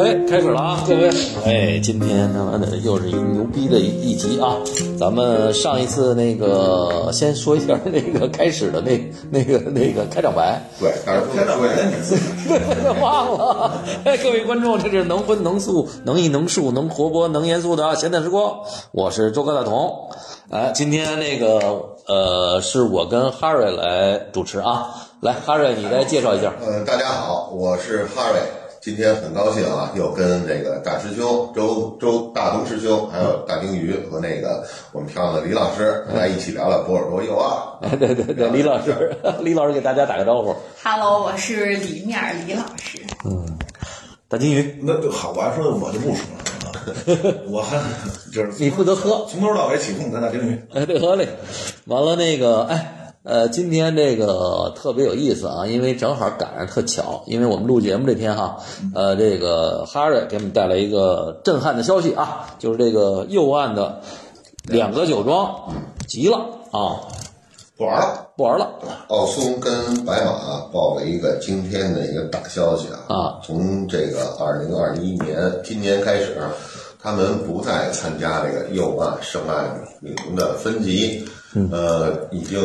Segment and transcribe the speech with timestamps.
[0.00, 1.10] 哎，开始了啊，各位！
[1.44, 4.56] 哎，今天他妈的又是一牛逼的一集啊！
[4.98, 8.98] 咱们上一次那个先说一下那个开始的那
[9.30, 13.72] 那个那个开场白，对，开场白 忘了。
[14.06, 18.60] 哎，各位观众，这是能荤能素、能艺能术、能活泼能严肃的闲谈时光，
[18.92, 20.08] 我是周哥大同。
[20.50, 21.60] 哎，今天那个
[22.06, 24.86] 呃，是我跟哈瑞来主持啊。
[25.20, 26.54] 来，哈瑞，你来介绍一下。
[26.66, 28.40] 呃，大家好，我是哈瑞。
[28.80, 37.52] 今天很高兴啊，又跟这个大师兄周周大东师兄，还有大丁鱼和那个我们漂亮的李老师来一起聊聊波尔多右岸。
[37.92, 40.56] 哎，对对对，李老师， 李老师给大家打个招呼。
[40.82, 42.98] Hello，我是李面儿李老师。
[43.26, 43.46] 嗯
[44.28, 46.24] 大金鱼，那就好，我还说我就不说
[46.64, 47.76] 了， 我还
[48.32, 49.26] 就是你负责喝。
[49.28, 50.58] 从头到尾起哄，咱大丁鱼。
[50.72, 51.28] 哎，对，喝嘞。
[51.86, 58.58] 完了，那个，哎，呃，今天这个特别有意思啊，因为正好赶上特巧，因为我们录节目这天哈，
[58.94, 64.00] 呃，这个哈瑞给我们带来一个震撼的消息啊，就是这个右岸的
[64.64, 65.54] 两个酒庄
[66.08, 66.38] 急了
[66.72, 66.96] 啊，
[67.76, 68.26] 不玩了。
[68.36, 68.70] 不玩了
[69.08, 70.32] 奥松跟白马
[70.72, 73.14] 报了一个惊天的一个大消息啊！
[73.14, 76.38] 啊，从这个二零二一年今年开始，
[76.98, 79.68] 他们不再参加这个右岸圣爱
[80.00, 81.22] 米龙的分级，
[81.70, 82.58] 呃，已经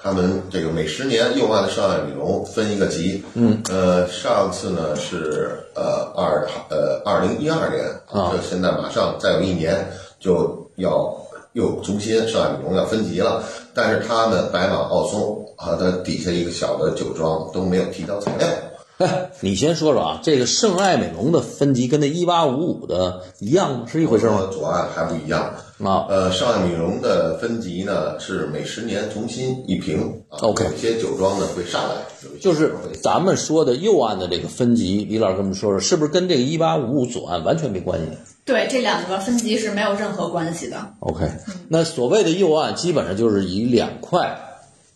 [0.00, 11.14] 他们这个每十年右岸的圣爱米龙分一个级，嗯，呃，上次呢是呃二呃二零一二年啊就现在马上再有一年就要
[11.54, 13.42] 又重新上海米龙要分级了，
[13.74, 18.46] 但是他们白马奥松和它底下一个小的酒庄都没有提交材料。
[18.98, 23.86] 哎， 你先说说啊，这个圣爱美龙的分级跟那一八五五的一样吗？
[23.90, 24.48] 是一回事吗？
[24.52, 25.54] 左岸还不一样。
[25.84, 30.22] 啊，呃，圣爱美龙的分级呢是每十年重新一评。
[30.28, 31.94] 啊 OK 有些酒庄呢会上来，
[32.40, 38.06] 就是咱们说的右岸的这个分级，李老师跟我们说说，是不是跟这个一八五五左岸完全没关系
[38.44, 40.76] 对，这两个分级是没有任何关系的。
[41.00, 41.30] ？OK，
[41.68, 44.38] 那所谓的右岸，基本上就是以两块，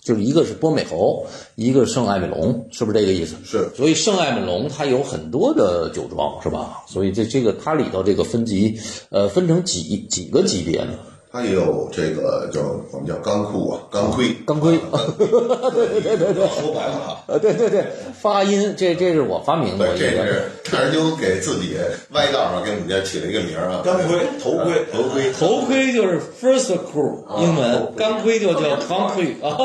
[0.02, 1.24] 就是一个是波美侯，
[1.54, 3.36] 一个是圣艾美龙，是不是这个意思？
[3.44, 6.82] 是所以圣艾美龙它有很多的酒庄，是吧？
[6.88, 8.76] 所以这这个它里头这个分级，
[9.10, 10.98] 呃，分成几几个级别呢？
[11.32, 12.60] 它也有这个叫
[12.90, 14.36] 我们叫钢库啊，钢盔。
[14.46, 14.78] 钢盔，
[15.18, 17.86] 对对对对，说白了哈，呃，对对对，
[18.20, 21.76] 发音这这是我发明的，对，这是大师兄给自己
[22.10, 25.32] 歪道上给我们家起了一个名儿啊，钢盔、头盔、头盔。
[25.32, 29.56] 头盔就是 first crew，英文，钢盔就叫 concrete 啊。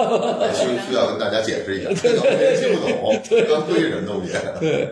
[0.53, 3.19] 需需要跟大家解释一下，听不懂，
[3.49, 4.31] 钢盔是什么东西？
[4.61, 4.89] 对，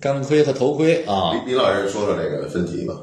[0.00, 2.94] 钢盔和头盔啊，李李老师说说这个分级吧。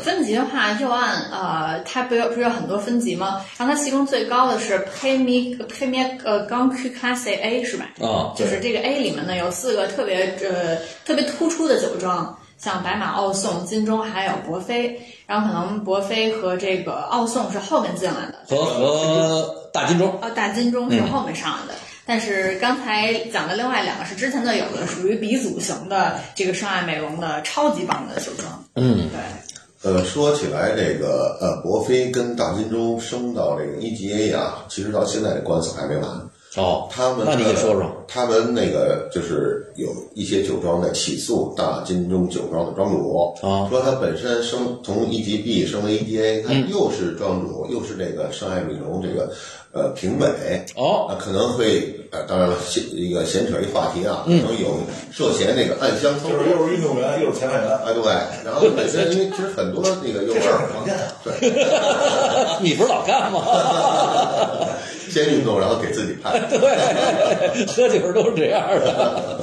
[0.00, 3.40] 分级的话，右岸呃，它不有不是有很多分级吗？
[3.56, 7.86] 然后它其中最高的是 Payme Payme 呃 g a n q Class A 是吧？
[8.00, 15.00] 啊就是这个 A 里面呢有四个特别呃特别突出的酒庄，像白马、奥宋、金钟还有博菲。
[15.24, 20.18] 然后可能博菲和这个奥宋是后面进来的，和和大金钟。
[20.20, 21.74] 呃，大金钟是后面上来的。
[22.04, 28.64] 但是刚才讲的另外两个是之前的有的，属于鼻祖型的这个圣爱美容的超级棒的酒庄。
[28.74, 36.08] 嗯，对，呃，说起来，这个呃，博菲跟大金钟升到这个一级 A 啊，其实到现在这官司还没完。
[36.54, 38.04] 哦，他们那你给说说。
[38.06, 49.32] 他们那个就是有一些酒庄在起诉大金钟酒庄的庄主啊说他本身升从一级 B 升为一级 A，他嗯又是庄主，又是这个上海美容这个
[49.72, 50.28] 呃评委。
[50.76, 54.78] 哦，啊，可能会呃，当然了，闲一个闲扯一话题啊，可嗯能有
[55.10, 58.02] 涉嫌那个暗箱操作就是又是运动员又是裁判员，啊，对，
[58.44, 61.12] 然后本身因为其实很多那个幼这事儿儿很常见啊。
[61.24, 63.40] 对， 你不是老干吗？
[65.10, 66.32] 先运动，然后给自己判。
[66.48, 69.40] 对，喝酒都是这样的。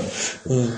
[0.49, 0.71] 嗯，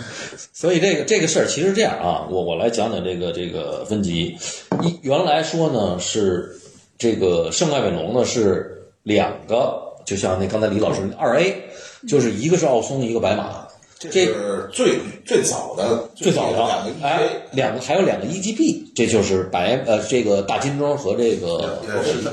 [0.54, 4.36] 所以这个这个事儿其实这样啊，我我来讲讲这个这个分级。
[4.84, 6.58] 一原来说呢是
[6.98, 11.64] 这个圣艾美龙呢是两个，就像那刚才李老师二 A，
[12.08, 13.68] 就是一个是奥松，一个白马。
[14.00, 21.80] 这是最最早的最早的两个一哎 A，，两个还有两个 EGB，这就是白呃这个大金钟和这个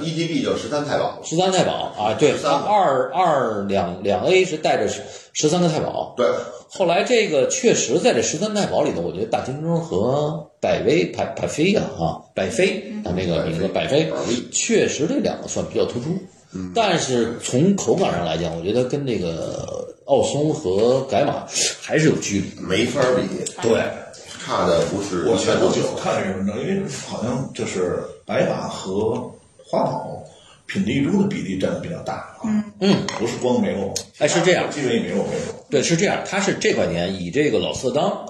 [0.02, 5.02] EGB 就十三太保，十三太保啊，对，13个二二两两 A 是带着十
[5.34, 6.26] 十三个太保，对，
[6.70, 14.04] 后来这个确实在这十三太保里头，我觉得大金钟和百威百百飞呀啊，百飞啊那个名字百飞。
[14.04, 16.16] 百威，确实这两个算比较突出。
[16.74, 21.46] 但是从口感上来讲，我觉得跟那个奥松和改马
[21.82, 22.46] 还是有距离。
[22.60, 23.82] 没法比，对，
[24.44, 29.30] 差的不是我前不久看了一篇文章，因为好像就是白马和
[29.62, 30.24] 花岛
[30.66, 34.70] 品丽珠的比例占的比较大嗯，嗯，不是光梅洛，哎是这样。
[34.70, 38.26] 基本也没有梅洛，对，是这样，它是这块年以这个老色当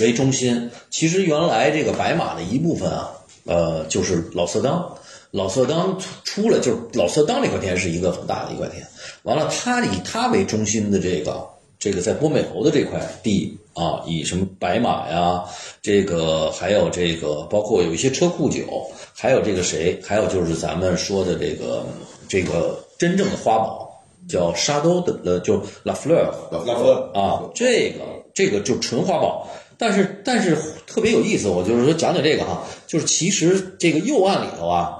[0.00, 0.70] 为中心。
[0.90, 3.10] 其实原来这个白马的一部分啊，
[3.44, 4.96] 呃，就是老色当。
[5.30, 8.84] 老色当出了，就是老色当这块田是一个很大的一块田。
[9.22, 11.46] 完了，他以他为中心的这个
[11.78, 15.44] 这个在波美侯的这块地啊，以什么白马呀，
[15.80, 21.84] 这个还有这个包括有一些车库酒，还有这个谁，还有就是咱们说的这个
[22.28, 28.00] 这个真正的花宝叫沙兜的呃，就拉弗勒拉弗勒啊，这个
[28.34, 29.48] 这个就纯花宝，
[29.80, 34.98] 但是但是特别有意思，我就是说讲讲这个哈，就是其实这个右岸里头啊，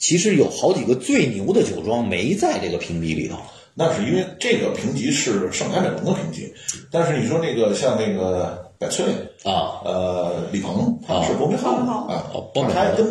[0.00, 3.36] 其实有好几个最牛的酒庄没在这个评级里头。
[3.78, 6.52] 那是因为这个评级是盛开美容的评级，
[6.90, 9.04] 但是你说那个像那个百翠
[9.44, 13.06] 啊，呃，李鹏他是博美号哦啊哦，博美他还跟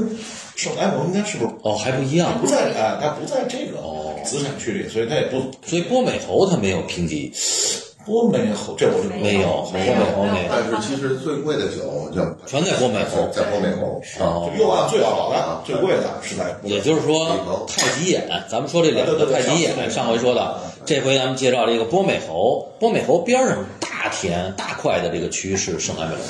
[0.55, 7.31] 盛开美容应该是不是哦，还不一样不，在哎，他不在这个哦资产区里，所以他也不所以波美侯他没有评级，
[8.05, 10.49] 波美侯这我就不知道没有没有波美侯没有。
[10.49, 26.21] 但是其实最贵的酒就全在波美侯在波美侯哦就右岸最好的、最贵的是在也就是说太极眼，咱们说这两个太极眼，上回说的，这回咱们介绍这个波美侯，波美侯边上大田大块的这个区域是圣埃梅隆，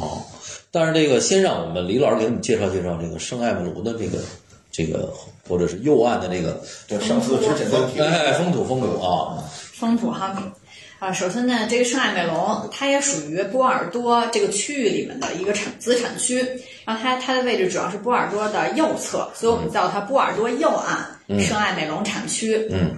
[0.00, 0.22] 哦，
[0.72, 4.18] 但是这个先让我们李老师给你们介绍介绍这个圣埃梅隆的这个
[4.72, 5.12] 这个
[5.48, 9.38] 或者是右岸的这个，对上次之前都哎，风土风土啊，
[9.72, 10.42] 风土哈密。
[11.02, 16.38] 啊，首先呢，这个圣艾美隆它也属于波尔多这个区域里面的一个产子产区，
[16.84, 21.04] 然后它它的位置主要是波尔多的右侧，所以我们叫它波尔多右岸
[21.40, 22.68] 圣艾美隆产区。
[22.70, 22.94] 嗯，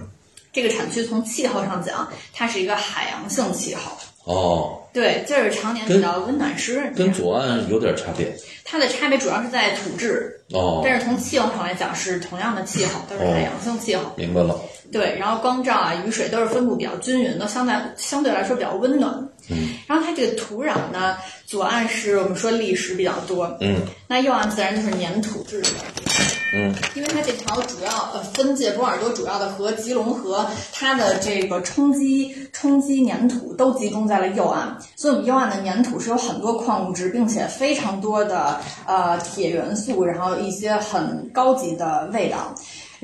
[0.53, 3.97] 这个产区从气候上讲，它是一个海洋性气候，
[4.31, 6.93] 哦，对，就是常年比较温暖湿润。
[6.93, 8.31] 跟左岸有点差别，
[8.63, 14.11] 它的差别主要是在土质，哦，但是从气候上来讲是同样的气候，都是海洋性气候。
[14.15, 14.61] 明白了，
[14.91, 19.13] 对，然后光照啊、雨水都是分布比较均匀的，相对相对来说比较温暖。
[19.49, 25.69] 嗯，然后它这个土壤呢，左岸是我们说砾石比较多，嗯，那右岸自然就是粘土质的。
[26.53, 42.55] 嗯，因为它这条主要呃分界波尔多主要的河吉隆河，它的这个冲击冲击粘土都集中在了右岸，所以我们右岸的粘土是有很多矿物质，并且非常多的呃铁元素，然后一些很高级的味道，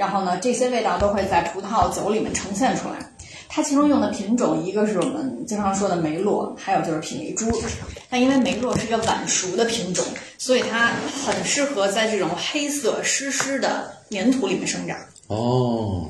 [0.01, 3.13] 然后呢这些味道都会在葡萄酒里面呈现出来。
[3.47, 7.45] 它其中用的品种，一个是我们经常说的梅洛，还有就是品丽珠。
[8.09, 10.03] 但因为梅洛是一个晚熟的品种，
[10.39, 10.89] 所以它
[11.23, 14.97] 很适合在这种黑色湿湿的粘土里面生长。
[15.27, 16.07] 哦，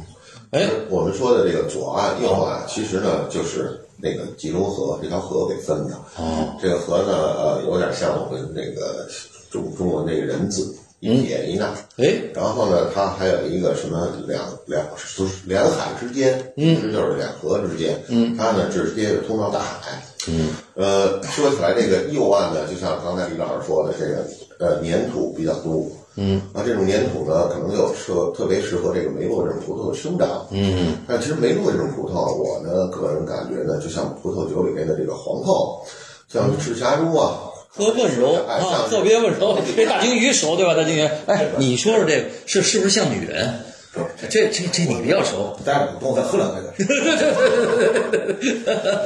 [0.52, 5.96] 哎，我们说的这个左岸、右岸，其实呢就是那个吉隆河这条河给分的。
[6.16, 9.06] 哦，这个河呢，呃，有点像我们那个
[9.50, 11.66] 中中国那个人字，一撇一捺。
[11.98, 14.86] 哎，然后呢，它还有一个什么两两
[15.18, 24.26] 就是两海之间，其实就是两河之间，嗯，它呢直接通到大海，嗯，呃，说起来这个右岸呢，就像刚才李老师说的，这个
[24.60, 35.84] 呃粘土比较多，嗯，那这种粘土呢，可能有适合特别适合这个梅洛这种葡萄的生长，嗯，但其实梅洛这种葡萄，我呢个人感觉呢，就像葡萄酒里面的这个皇后，
[36.28, 39.58] 像赤霞珠啊，特温柔哎啊，特别温柔。
[39.76, 40.76] 这大鲸鱼熟对吧？
[40.76, 43.66] 大鲸鱼，哎，你说说这个是是不是像女人？
[44.30, 45.58] 这这这你比较熟。
[45.66, 46.80] 大家等我再喝两杯再说。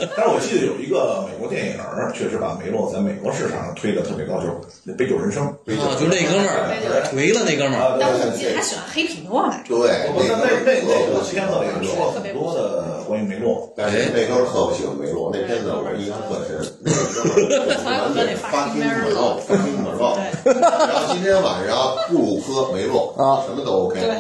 [0.15, 1.77] 但是我记得有一个美国电影，
[2.13, 5.43] 确实把梅洛在美国市场上推的特别高，就是那《杯酒人生》。
[5.50, 6.69] 啊，就那哥们儿
[7.13, 7.98] 没了，那哥们儿。
[8.00, 9.74] 但我记得他喜欢黑皮诺来着。
[9.74, 16.62] 对，那那那那个个片子里说了很多的关于梅洛，但是那哥们儿特不喜欢梅洛，那片子我印象特深。
[16.86, 20.13] 那个哥们儿发金耳肉，发金耳肉。
[20.45, 24.00] 然后今天晚上不喝梅洛啊什么都 OK。
[24.00, 24.13] 对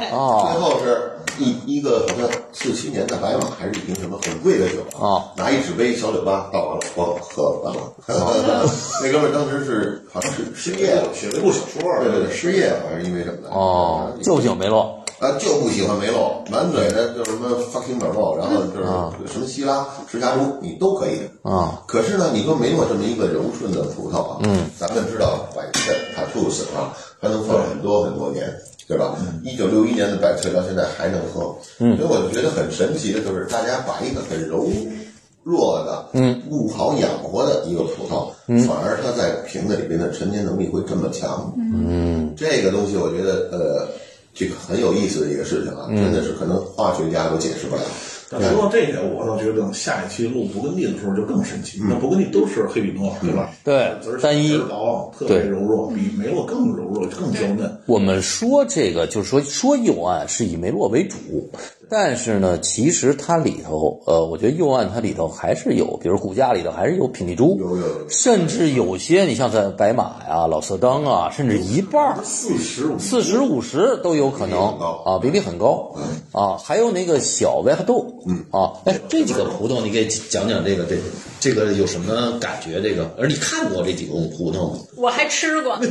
[0.55, 7.81] 哦最后是一一个好像四七年的白马，还是一瓶什么很贵的酒啊，拿一纸杯小酒吧倒完了，咣喝完了。
[9.01, 13.49] 那哥们儿当时是好像是失业了，写了一部小说，对对对，失业好像是因为什么的？
[13.49, 15.01] 哦，就喜欢梅洛。
[15.17, 18.81] 啊，就不喜欢梅洛，满嘴的就是什么 fucking 梅洛，然后就
[19.25, 21.21] 是什么希拉、赤霞珠，你都可以。
[21.41, 28.53] 啊，可是呢，你说梅洛这么一个柔顺的葡萄啊，嗯，咱们知道百翠、塔图斯啊，它能放很多很多年，
[28.87, 29.17] 对吧？
[29.43, 34.69] 一九六一年的百岁到现在还能喝，嗯，所以我就觉得很神奇的就是大家把一个很柔
[35.43, 38.29] 弱的，嗯，不好养活的一个葡萄，
[38.67, 43.87] 反而它在瓶子里边的陈年能力会这么强，嗯，这个东西我觉得呃。
[44.37, 47.81] 这个很有意思的一个事情啊，真的是可能化学家都解释不了。
[48.39, 51.79] 但说到这些，我倒觉得下一期录勃艮第的时候就更神奇。
[51.81, 53.51] 那勃艮第都是黑比诺，对吧？
[53.63, 57.71] 对单一薄，特别柔弱，比梅洛更柔弱，更娇嫩。
[57.85, 61.17] 我们说这个，就是说说右岸是以梅洛为主，
[61.89, 72.17] 但是呢，其实它里头，呃，我觉得右岸它里头还是有，比如骨架里头还是有品丽珠，有有有甚至有些你像在白马呀、老色当啊，甚至一半儿。
[72.23, 74.59] 四十五四十五十都有可能
[75.05, 75.95] 啊，比例很高
[76.31, 81.01] 啊，还有那个小白豆，嗯啊，哎，这几个葡萄你给讲讲这个这个
[81.39, 82.81] 这个有什么感觉？
[82.81, 84.79] 这个，而你看过这几种葡萄吗？
[84.97, 85.73] 我还吃过，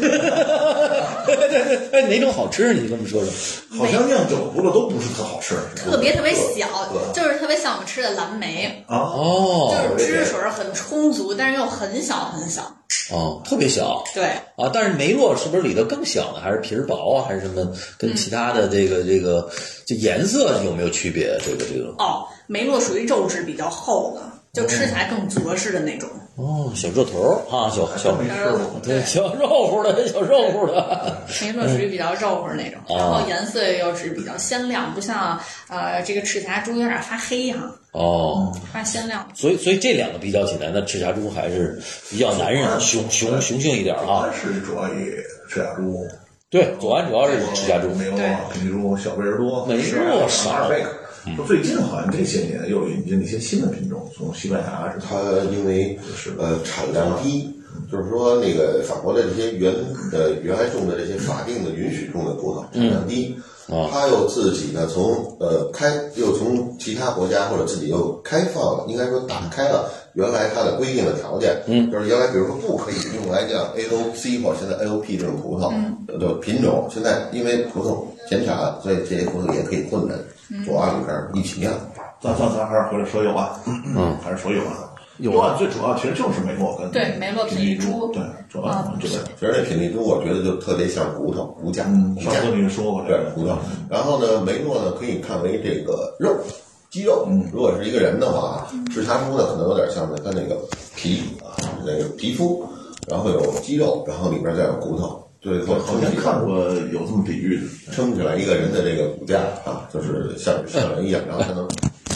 [1.92, 2.74] 哎，哪种好吃？
[2.74, 3.30] 你跟我们说说。
[3.76, 6.66] 好像酿酒葡萄都不是特好吃，特别特别小，
[7.12, 12.62] 就是特别像我们吃的蓝莓，啊，哦就是汁水很充足，但是又很小很小。
[13.10, 14.24] 哦，特别小对，
[14.56, 16.40] 啊，但是梅洛是不是里头更小呢？
[16.40, 17.24] 还是皮儿薄啊？
[17.28, 17.70] 还是什么？
[17.98, 19.50] 跟其他的这个这个
[19.86, 21.38] 这颜色有没有区别？
[21.44, 24.22] 这个这个哦，梅洛属于肉质比较厚的，
[24.54, 26.08] 就吃起来更着实的那种。
[26.36, 28.80] 哦，小热头儿啊，小小没吃过。
[28.82, 31.22] 对小肉乎的小肉乎的。
[31.42, 38.52] 没错 属于比较肉乎那种，啊然后颜色又是比较鲜亮，不像呃这个赤霞珠有点发黑哈，哦。
[38.72, 39.28] 发鲜亮。
[39.34, 41.80] 所以，所以这两个比较起来，那赤霞珠还是
[42.10, 44.28] 比较男人雄雄雄性一点啊。
[44.28, 45.06] 它是主要以
[45.48, 46.04] 赤霞珠、
[46.50, 47.88] 对，左岸主要是赤霞珠。
[47.94, 48.18] 梅洛、
[48.52, 50.90] 品丽珠、小贝儿多、梅洛少阿尔贝克。
[51.36, 55.16] 说最近好像这些年又引进了一些新的品种，从西班牙是它
[55.50, 55.98] 因为
[56.38, 57.50] 呃产量低，
[57.90, 59.72] 就是说那个法国的这些原
[60.12, 63.34] 呃原来种的这些法定的允许种的葡萄产量低，
[63.68, 63.88] 啊。
[63.90, 75.72] 它又自己呢从呃开又从其他国家或者自己又开放了，应该说打开了原来它的规定的条件，嗯，就是原来比如说不可以用来酿 AOC 或者现在 AOP 这种葡萄
[76.18, 80.14] 的品种，现在因为葡萄减产，所以这些葡萄也可以混在
[80.64, 81.72] 左岸里边一起酿。
[82.20, 84.72] 咱咱咱还是回来说右岸，嗯，还是说右岸。
[85.18, 89.14] 右岸最主要其实就是梅洛跟对梅洛品品丽珠对，主要这个。
[89.38, 93.56] 其实这品丽珠，我觉得就特别像骨头骨架，上次您说过这对个骨头。
[93.88, 96.36] 然后呢，梅洛呢可以看为这个肉
[96.94, 97.26] 肌肉。
[97.28, 100.56] 嗯如果是一个人的话，赤霞珠呢可能有点像他那个
[100.94, 102.64] 皮啊，那个皮肤，
[103.08, 107.92] 然后有肌肉，然后里边再有骨头，对，我好像看过有这么比喻的。
[107.92, 111.66] 撑起来一个人的这个骨架啊，就是像像人一样，然后才能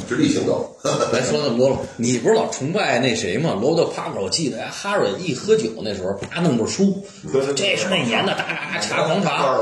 [0.08, 0.74] 直立行走。
[1.12, 3.58] 咱说那么多了，你不是老崇拜那谁吗？
[3.60, 7.02] 罗德帕克，我记得哎哈瑞一喝酒那时候，啪弄本书，
[7.54, 9.58] 这是那年的，哒哒哒茶狂茶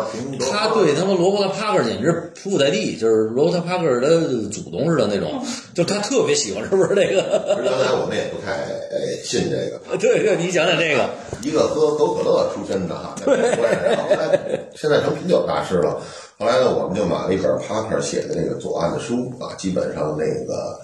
[0.51, 5.43] 他对他妈罗伯特帕克简直匍匐在地，就是罗伯特帕克的祖宗似的那种，
[5.75, 7.59] 就他特别喜欢，是不是这个？
[7.63, 11.09] 原来我们也不太呃信这个， 对对，你讲讲这个。
[11.43, 14.39] 一个喝可口可乐出身的哈， 对，然后来
[14.75, 16.01] 现在成品酒大师了。
[16.39, 20.79] 后来呢，我们就买了一本帕克写的那个左岸的书啊，基本上那个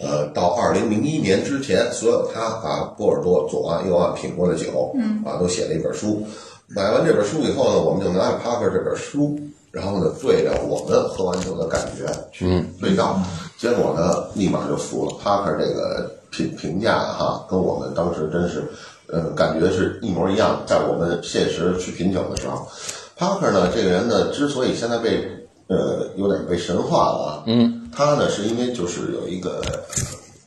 [0.00, 6.22] 呃，到二零零一年之前，所有他把波尔多左岸、右岸品过的酒，嗯，啊，都写了一本书。
[6.66, 9.38] 买完这本书以后呢，我们就拿着帕克这本书，
[9.70, 13.16] 然后呢，对着我们喝完酒的感觉去对照，
[13.56, 15.14] 结果呢，立马就服了。
[15.22, 18.64] 帕克这个评评价哈，跟我们当时真是，
[19.06, 20.60] 呃，感觉是一模一样。
[20.66, 22.66] 在我们现实去品酒的时候，
[23.16, 25.26] 帕克呢，这个人呢，之所以现在被
[25.68, 29.62] 呃有点被神化了啊，嗯，他呢是因为就是有一个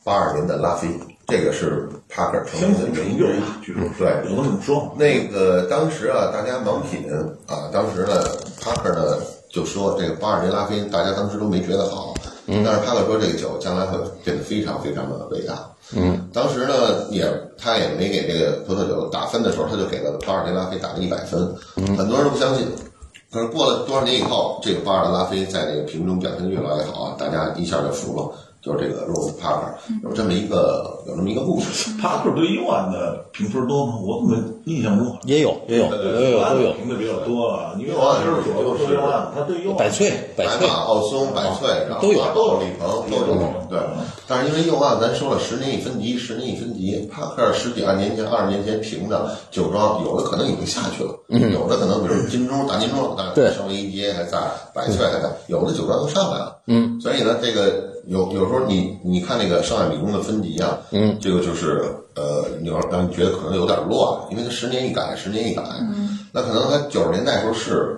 [0.04, 0.88] 八二年的拉菲，
[1.26, 4.94] 这个是帕克成相名的互成就原因之一，据说对，有这么说。
[4.96, 7.12] 那个当时啊，大家盲品
[7.46, 8.22] 啊，当时呢，
[8.60, 9.18] 帕克呢
[9.50, 12.14] 就说这个八二年拉菲，大家当时都没觉得好，
[12.46, 15.68] 但是帕克说这个酒将来会变得非常非常的伟大。
[15.94, 17.26] 嗯，当时呢也
[17.58, 21.52] 他也没给这个葡萄酒打分的时候，他就给了巴尔迪拉菲打了一百分，
[21.96, 22.66] 很多人都不相信。
[23.32, 28.30] 可是过了多少年以后，这个巴尔的拉菲在这个瓶中表现越来越好啊，大家一下就服了。
[28.62, 33.94] 就是这个 Rose Parker 有这么一个有这么一个故事， 帕克对右岸的评分多吗？
[34.02, 37.74] 我怎么印象中也有也有有有有都有，评的比较多了。
[37.78, 43.50] 因为右岸就是主要说右岸，他对右岸百萃百萃白马、奥松、百萃，然后都有都有李鹏都有。
[43.70, 43.78] 对，
[44.28, 54.38] 但是因为右岸咱说了十年一分级，十年一分级，帕克十几二年前、二十年前评的酒庄，有的可能已经下去了，有的可能比如金钟、大金钟，但对稍微一阶还在，
[54.74, 56.58] 百萃还在，有的酒庄都上来了。
[56.66, 61.82] 嗯，所以呢，这个有有时候你你看那个上海理工的分级啊，嗯，这个就是
[62.14, 67.96] 呃，你要让你觉得可能有点乱，因为它十年一改，十年一改，嗯，那可能它九十年代时候是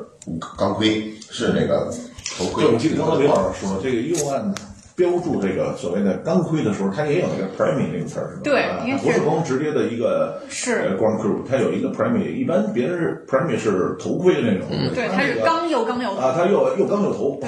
[0.59, 1.91] 钢盔，是那个
[2.39, 4.55] 头盔对，我记得刚才刘老师说，这个右岸
[4.95, 8.85] 标注这个所谓的钢盔的时候，它也有一个 prime 这个词儿，是吧？
[8.85, 10.75] 对不是光直接的一个是。
[10.75, 12.23] 呃光 crew，它有一个 prime，。
[12.23, 17.41] 一般别人是 prime 是头盔的那种，对，它是钢又钢又啊，它又又钢又头。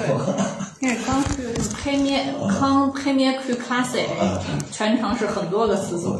[0.85, 4.05] 那是刚是 Premier 康 Premier Q Classic，
[4.71, 6.15] 全程是很多个词组。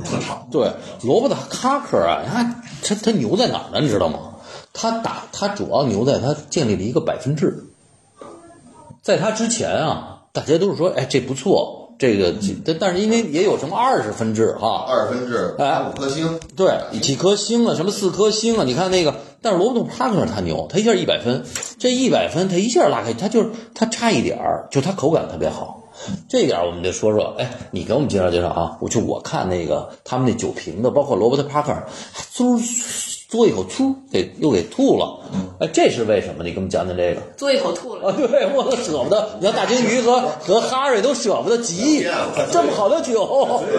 [0.49, 0.71] 对，
[1.03, 3.79] 罗伯特卡克啊，他他他牛在哪儿呢？
[3.79, 4.17] 你知道吗？
[4.73, 7.65] 他打他主要牛在他建立了一个百分制，
[9.03, 12.33] 在他之前啊，大家都是说，哎，这不错，这个，
[12.65, 18.63] 但但是因为也有什么二十分制哈，二分制哎五颗星，对，几颗星啊，什么四颗星啊？
[18.63, 19.13] 你看那个，
[19.45, 21.45] 但是罗伯特帕克他牛，他一下一百分，
[21.77, 25.83] 这一百分他一下拉开，他就是他差一点儿，就他口感特别好。
[26.27, 28.77] 这一点我们得说说，哎，你给我们介绍介绍啊！
[28.81, 31.71] 我就我看那个他们那酒瓶子，包括罗伯特帕克，
[32.33, 32.57] 嗖
[33.29, 35.19] 嘬一口，粗，给又给吐了。
[35.59, 36.43] 哎，这是为什么？
[36.43, 37.21] 你给我们讲讲这个。
[37.37, 38.09] 嘬一口吐了。
[38.09, 39.29] 啊，对，我都舍不得。
[39.39, 42.05] 你看大鲸鱼和 和哈瑞都舍不得急，
[42.51, 43.25] 这么好的酒，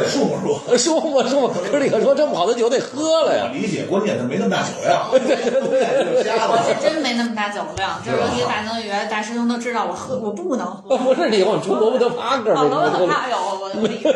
[0.09, 0.77] 数目数。
[0.77, 3.51] 说不说嘛，可里可说这么好的酒得喝了呀。
[3.53, 6.83] 理解，关键是没那么大酒量，对 对对。
[6.83, 10.97] 真没那么大酒量，这尤其大鲸鱼、大师兄都知道我喝，我不能喝。
[10.99, 14.13] 不是你，我出罗伯特帕克，哦，罗伯特帕有我我理解，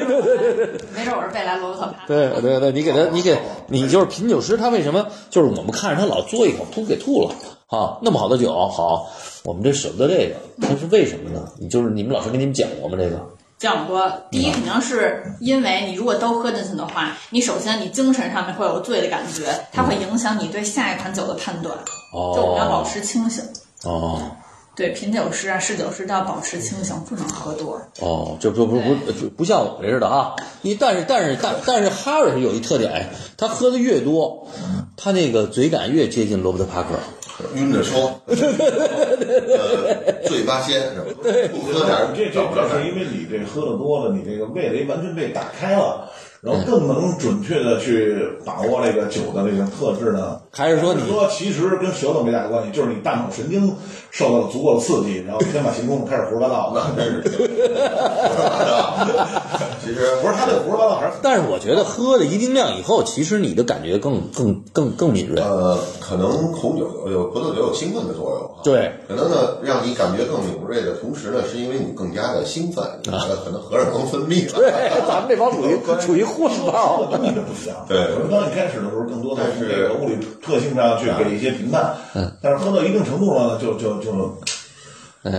[0.95, 2.05] 没准我是未来罗伯特帕。
[2.07, 7.35] 对对对，你给他，你给你就是品酒师，他为什么就是我们看着他老嘬一口，吐给吐了
[7.67, 7.99] 啊？
[8.03, 9.11] 那么好的酒，好，
[9.45, 11.47] 我们这舍不得这个，那是为什么呢？
[11.59, 12.97] 你就是你们老师给你们讲过吗？
[12.99, 13.21] 这个
[13.59, 21.77] 讲过，第一肯定是因为你如果都喝进去的话，你首先你精神上面会有醉的感觉，它会影响你对下一款酒的判断。
[22.15, 23.45] 哦，就我们要保持清醒。
[23.85, 24.21] 哦。
[24.77, 27.79] 对，品酒师啊，侍酒师都要保持清醒，不能喝多。
[28.01, 30.35] 哦，就不不不不不像我这似的啊！
[30.63, 34.47] 你但是但是但但是哈瑞是有一特点，哎，他喝的越多，
[35.03, 36.89] 他那个嘴感越接近罗伯特帕克，
[37.55, 38.37] 晕着说，呃，
[40.29, 41.07] 醉八仙是吧？
[41.51, 46.11] 不喝点儿这这这是因为你这喝的多了，你这个味蕾完全被打开了。
[46.43, 50.41] 然后更能准确的去把握这个酒的这个特质呢？
[50.53, 53.75] 还是说你说其实跟舌头没大关系，就是你大脑神经
[54.11, 56.73] 受到了足够的刺激，然后天马行空开始胡说八道。
[56.75, 57.23] 那真是。
[59.83, 65.41] 其实不是他这胡说八道还是，但是我觉得喝了一定量以后，其实你的感觉更更更更敏锐。
[65.41, 68.51] 呃，可能红酒有有葡萄酒有兴奋的作用。
[68.63, 74.59] 对，可能呢让你感觉更敏锐的同时呢，是因为你更加的兴奋，你可能荷尔蒙分泌了。
[74.59, 74.71] 对，
[75.07, 77.07] 咱们这帮属于 属于混泡。
[77.11, 77.77] 东西就不一样。
[77.89, 81.95] 对，可能刚一开始的时候，更多的是这个物理特性上去给一些评判。
[82.15, 84.13] 嗯，但是喝到一定程度了呢，就就就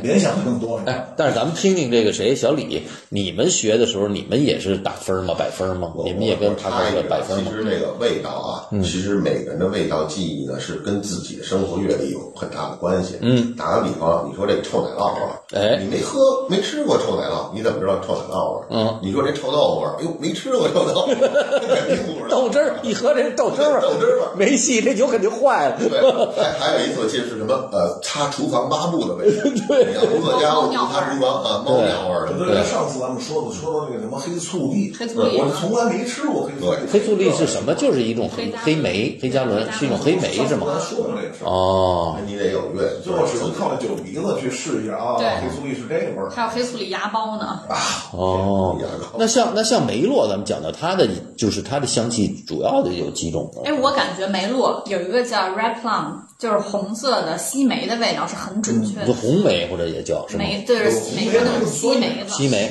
[0.03, 0.83] 联想的更多了。
[0.85, 5.33] 哎，但是咱们听听这个谁，小李，你们学的时候，你们也是打分吗？
[5.37, 5.91] 百分吗？
[6.05, 7.49] 你们也跟他那个百分吗？
[7.49, 13.15] 其实那个味道啊，其实每个人的味道记忆呢，是跟自己的生活阅历有很大的关系。
[13.21, 18.65] 嗯，打个比方，你说这个臭奶酪啊，哎，你没喝没吃过臭奶酪，你怎么知道臭奶酪味？
[18.69, 22.39] 嗯，你说这臭豆腐味，哎呦，没吃过臭豆腐，肯定不知道。
[22.41, 25.77] 豆汁儿一喝这豆汁儿，豆汁儿没戏，这酒肯定坏了。
[25.79, 25.89] 对，
[26.37, 27.53] 还还有一次，我记得是什么？
[27.71, 29.41] 呃，擦厨房抹布的味道。
[29.71, 32.37] 对，作家务擦厨房啊，猫尿味儿的。
[32.37, 36.77] 对，上次咱们说的说到那个什么黑醋栗，黑醋栗，我从来没吃过黑醋栗。
[36.91, 37.73] 黑醋栗是什么？
[37.75, 40.67] 就是一种黑黑莓，黑加仑是一种黑莓是吗？
[40.79, 41.47] 说过这个事儿。
[41.47, 45.15] 哦，你得有月，最后只能靠那酒鼻子去试一下啊。
[45.17, 46.29] 对，黑醋栗是这个味儿。
[46.29, 47.61] 还有黑醋栗芽包呢。
[47.69, 47.77] 啊，
[48.11, 48.77] 哦，
[49.17, 51.07] 那像那像梅洛，咱们讲到它的
[51.37, 53.61] 就是它的香气主要的有几种呢？
[53.65, 59.13] 哎，我感觉梅洛有一个叫 red plum，就是红色的西梅的味道是很准确的。
[59.13, 60.43] 红梅或者也叫什么？
[60.43, 60.83] 梅对，
[61.15, 62.33] 梅是那种西梅子。
[62.33, 62.67] 西梅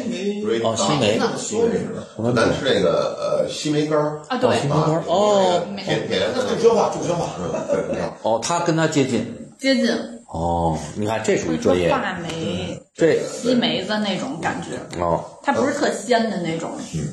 [0.63, 1.19] 哦，西梅。
[2.35, 7.29] 咱吃这个呃西梅干儿啊，对，西梅干儿 哦，甜甜的，助消化，助消化。
[8.23, 9.27] 哦，它跟它接近。
[9.59, 9.89] 接近。
[10.33, 11.91] 哦，你看这属于专业。
[11.93, 15.01] 话梅，这西梅子那种感觉。
[15.01, 15.25] 哦。
[15.43, 16.71] 它不是特鲜的那种。
[16.95, 17.09] 嗯。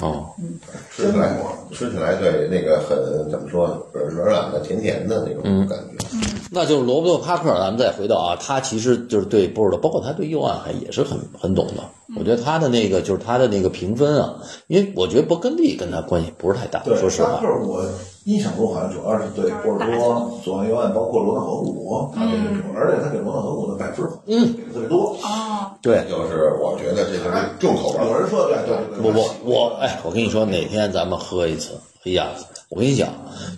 [0.00, 0.30] 哦。
[0.38, 0.58] 嗯。
[0.90, 1.36] 吃起来，
[1.72, 6.06] 吃起来对那个很怎么说，软软的、甜甜的那种感觉。
[6.12, 6.20] 嗯。
[6.50, 11.82] 那就是罗伯特·帕克，咱们再回到啊，他其实就是对波尔多，包括他对右岸还也是很很懂的。
[12.18, 14.34] 我觉得他的那个就是他的那个评分啊，
[14.66, 16.82] 因为我觉得勃艮第跟他关系不是太大。
[16.84, 17.84] 说实话，就是我
[18.24, 25.16] 印象中好像主要是对波尔多、左岸、右岸，包括罗纳河谷，他这个酒，而且他给罗纳河谷的百分嗯给的特别多。
[25.22, 25.76] 啊。
[25.80, 28.04] 对，就是我觉得这就是重口味。
[28.04, 29.00] 有人说对对对。
[29.00, 32.28] 不不，我哎，我跟你说，哪天咱们喝一次，哎呀，
[32.68, 33.08] 我跟你讲，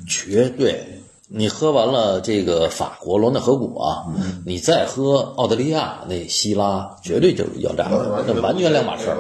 [0.06, 0.99] 绝对。
[1.32, 4.04] 你喝完了这个法国罗纳河谷啊，
[4.44, 7.88] 你再喝澳大利亚那希拉，绝对就是要炸，
[8.26, 9.16] 那完全两码事儿。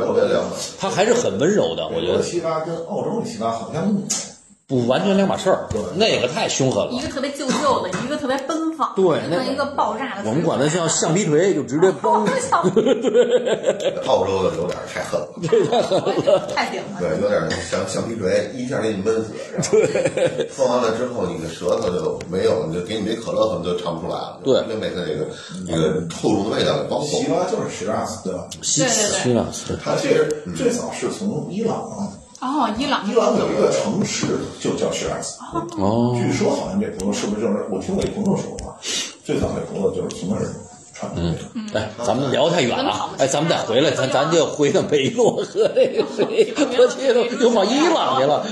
[0.80, 2.20] 它还是很温柔的，我觉得。
[2.20, 3.96] 希拉跟澳洲的希拉好像
[4.70, 6.92] 不完全两码事儿，那个太凶狠了。
[6.92, 10.30] 一个特别旧旧的，一个特别奔放，对，那一个爆炸的。
[10.30, 12.24] 我们管它叫橡皮锤，就直接崩。
[12.72, 17.00] 对，澳洲的有点太狠了， 这太狠了，太顶了。
[17.00, 19.32] 对，有点像橡皮锤，一下给你闷死。
[19.72, 24.38] 对，喝完了之后，你的舌头就没有，你就给你杯可乐，可能就尝不出来了。
[24.44, 25.26] 对，就被它这个
[25.66, 28.46] 这个厚重的味道给包希拉就是希拉斯，对吧？
[28.62, 29.44] 希希拉，
[29.82, 31.82] 它其实最早是从伊朗。
[32.40, 34.26] 哦，伊朗，伊朗有一个城市
[34.60, 35.38] 就叫希拉斯。
[35.78, 38.74] 哦，据说好像这朋友是不是就是我听我一朋友说过，
[39.22, 40.42] 最早那朋友就是从那儿
[41.00, 41.80] 传出去的。
[41.80, 48.44] 哎，咱们聊太远了哎，咱们再回来，咱咱就回到梅洛和 这个谁，和这个又往伊朗去了，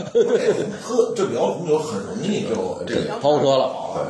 [0.82, 3.64] 喝这聊红酒很容易就这个抛车了。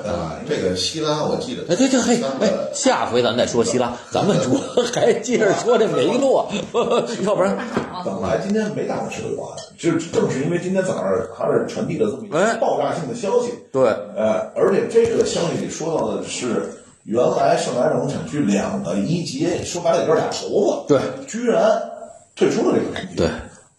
[0.06, 6.46] 啊，这个希拉我记得，哎，对对，嘿，哎，下回咱再说希腊，咱们 主要还接着说这梅洛，
[7.24, 7.56] 要不然，
[8.04, 9.48] 本来今天没打过吃的瓜，
[9.78, 11.04] 就是正是因为今天早上
[11.36, 16.70] 他是传递了这么一哎个爆炸性的消息，对，呃，而且这个消息里说到的是，
[17.08, 21.80] 原来圣莱荣产区两个一级，说白了也就是俩头子，对，居然
[22.36, 23.16] 退出了这个评级。
[23.16, 23.26] 对，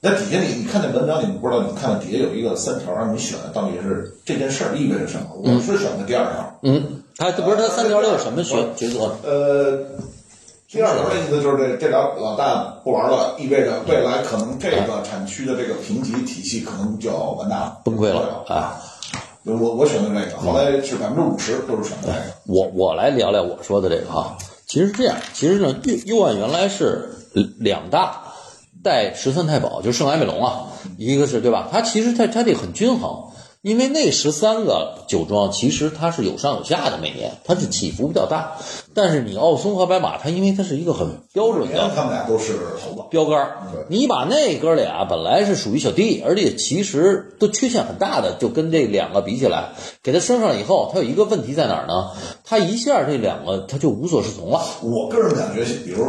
[0.01, 5.27] 那底下你你看那文章，你们不知道，你看底下有一个三条，让你选到底是这件事儿意味着什么。
[5.35, 9.15] 我是选的第二条，嗯，他不是他三条里有什么选抉择？
[9.23, 9.77] 呃，
[10.67, 18.81] 第二条的意思就是这这俩老大不玩了，意味着未来可能这个产区的这个评级体系可能就要完蛋了，崩溃了啊！
[19.45, 22.19] 我我选的那个，后来是百分之五十都是选的那个。
[22.45, 27.09] 我我来聊聊我说的这个啊，其实是这样，其实呢，右右岸原来是
[27.57, 28.21] 两大
[28.83, 31.69] 带十三太保，就圣埃美隆啊，一个是对吧？
[31.71, 38.57] 它其实它它这很均衡，因为那十三个酒庄其实它是有上有下的，每年它是起伏比较大，
[39.01, 42.51] 但是你奥松和白马，它因为它是一个很标准的他们俩都是
[42.83, 43.03] 头子。
[43.09, 43.57] 标杆儿，
[43.87, 49.69] 你把那哥俩本来是属于小弟，而且其实都缺陷很大的，就跟这两个比起来，
[50.03, 52.09] 给他升上以后，他有一个问题在哪儿呢？
[52.43, 54.59] 他一下这两个他就无所适从了。
[54.83, 56.03] 我个人感觉，比如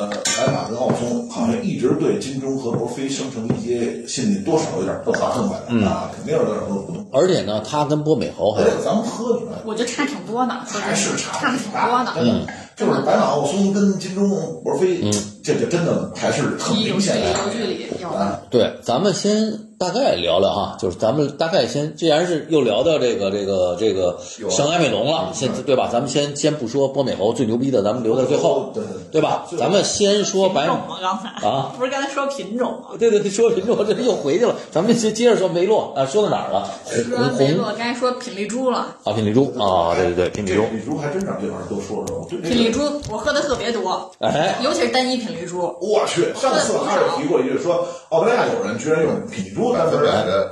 [0.00, 7.06] 呃，白马跟奥松好像一直对金钟和罗非生成一些心里多少有点不好正反嗯啊，肯定有点不同。
[7.12, 12.12] 而且呢，他跟波美侯还有咱们喝你们我觉得差挺多呢，还是，差差的挺多的。
[12.16, 14.26] 嗯，就是白马奥松跟金钟
[14.64, 15.02] 罗非，
[15.44, 18.40] 这就真的还是很有距离，明显的有距离，有啊。
[18.48, 25.88] 对，咱们先大概聊聊哈，就是咱们大概先，既然是又聊到这个这个这个圣埃美隆了，先对吧？
[25.90, 29.46] 咱们先先不说波美侯最牛逼的，咱们留在最后，对对对吧？
[29.58, 30.98] 咱们先说白品种吗？
[31.00, 32.88] 刚才啊不是刚才说品种吗？
[32.98, 36.68] 对对对，说品种 这又回去了，咱们接接着说梅洛啊，说到哪儿了？
[36.84, 38.80] 红说梅洛，刚才说品丽珠了。
[39.04, 42.26] 啊，品丽珠啊，对对对，品丽珠，品丽珠还真让这玩意儿多说说。
[42.42, 45.74] 品丽珠我喝的特别多，哎，尤其是单一品丽珠。
[45.80, 50.02] 我去，上次还有提过一句，说澳大利亚有人居然用品丽珠单门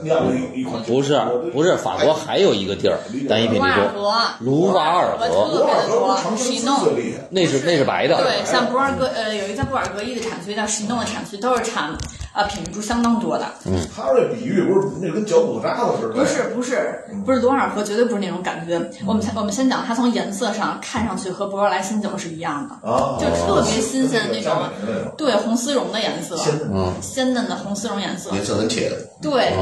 [0.05, 0.95] 酿了一一款酒。
[0.95, 1.21] 不是
[1.53, 7.25] 不是，法国还有一个地儿单一品卢瓦尔，河，卢瓦尔河特别的罗尔河不多是长生喜弄丝最厉害。
[7.31, 11.91] 那是那是白的，对，像博尔格呃有一个叫布尔格伊的产区叫西诺的产区，都是产
[12.39, 13.45] 呃品质珠相当多的。
[13.65, 16.15] 嗯他这比喻不是那跟嚼骨渣子似的。
[16.15, 18.81] 不是不是不是罗尔河，绝对不是那种感觉。
[19.05, 24.53] 我们先我们先讲，它从颜色上看上去和博若莱新酒是一样的，啊，就特别新鲜的那种。
[25.17, 28.31] 对红丝绒的颜色，鲜嫩鲜嫩的红丝绒颜色。
[28.33, 29.53] 颜色很浅，对。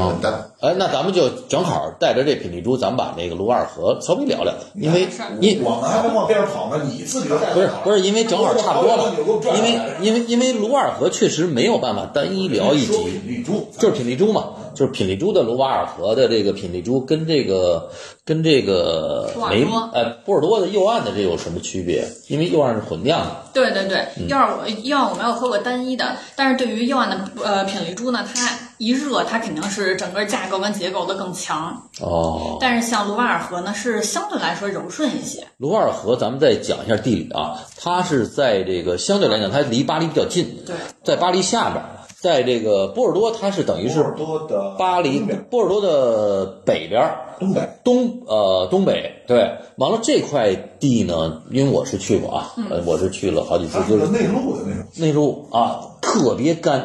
[0.60, 5.06] 哎，那咱们就正好带着这品丽珠，咱们把那个卢瓦尔河稍微聊聊，因为
[5.38, 9.12] 你我们还没往边上跑呢，你自己就带不是不是，因为正好差不多了，
[9.56, 17.90] 因为为因为因为卢瓦尔河确实没有办法单一聊一集，品丽珠就是品丽珠嘛，就是品丽珠的卢瓦尔河的这个品丽珠跟这个
[18.24, 22.06] 跟这个梅呃波尔多的右岸的这有什么区别？
[22.28, 32.58] 因为右岸是混酿的，对对对，右岸我右岸我没有喝过单一的，但是对于右岸的呃品丽珠呢，它一热它肯定是整个架构跟结构都更强，哦。
[32.60, 35.46] 但是像卢瓦尔河呢是相对来说柔顺一些。
[35.56, 41.82] 卢瓦尔河，咱们再讲一下地理啊，它是在这个相对来讲，它离巴黎比较近，对，在巴黎下面，
[42.26, 47.08] 在这个波尔多，它是等于是波尔多的巴黎波尔多的北边，
[47.38, 56.80] 东北东呃东北对，完了这块地呢，因为我是去过啊，呃我是去了好几次，就是内陆的那种内陆啊特别干，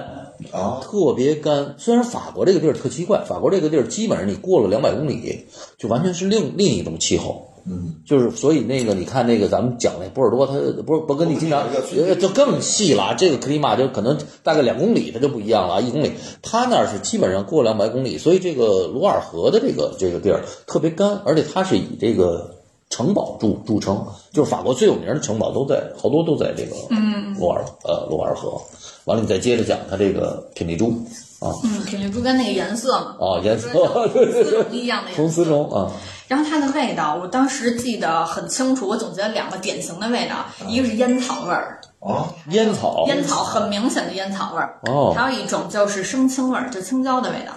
[0.52, 1.74] 啊，特别干。
[1.80, 5.48] 虽然法国这个地儿特奇怪，法国这个地儿基本上你过了两百公里，
[5.80, 7.48] 就完全是另另一种气候。
[7.66, 11.64] 嗯，就是所以那个你看那个咱们讲那波尔多，它不是勃艮第经常
[11.96, 22.56] 呃就更细了啊，这个克里马就可能大概两公里它就不一样了啊，一公里，它那儿是基本上过两百公里，所以这个卢瓦尔河的这个这个地儿特别干，而且它是以这个
[22.90, 27.34] 城堡著著称，就是法国最有名的城堡都在好多都在这个嗯。
[27.40, 28.62] 卢瓦尔呃卢瓦尔河。
[29.06, 30.94] 完了，你再接着讲它这个品丽珠
[31.42, 31.52] 啊。
[31.66, 35.22] 嗯，品丽珠跟那个颜色嘛，哦颜色丝绒 一样的颜色。
[35.22, 35.92] 红丝绒啊。
[36.28, 45.14] 然后它的味道，我当时记得很清楚，我总结了两个典型的味道，一个是烟草味儿，啊，烟草烟草很明显的烟草味儿，哦。
[45.14, 47.52] 还有一种就是生青味儿，就青椒的味道，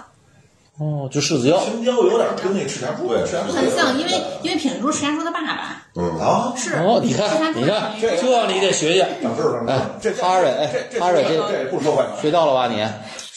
[0.77, 4.11] 哦，就柿子椒青椒有点跟那赤霞珠对赤霞珠很像，因为
[4.43, 8.11] 因为品丽珠是石家庄的爸爸，嗯，啊，是哦，你看，庄你看，这
[8.51, 12.85] 你得学学，长知识长知识哎这哈瑞哎这这哈瑞这这这不说坏话，学到了吧你？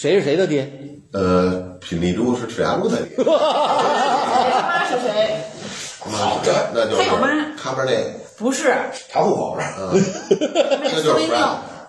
[0.01, 0.71] 谁是谁的爹？
[1.13, 5.41] 呃，品丽珠是赤牙珠的爹，他是妈是谁？
[5.99, 8.73] 好的，那就是他有妈卡本内，不是，
[9.11, 10.01] 查户口是嗯，
[10.39, 11.33] 那 那就是斯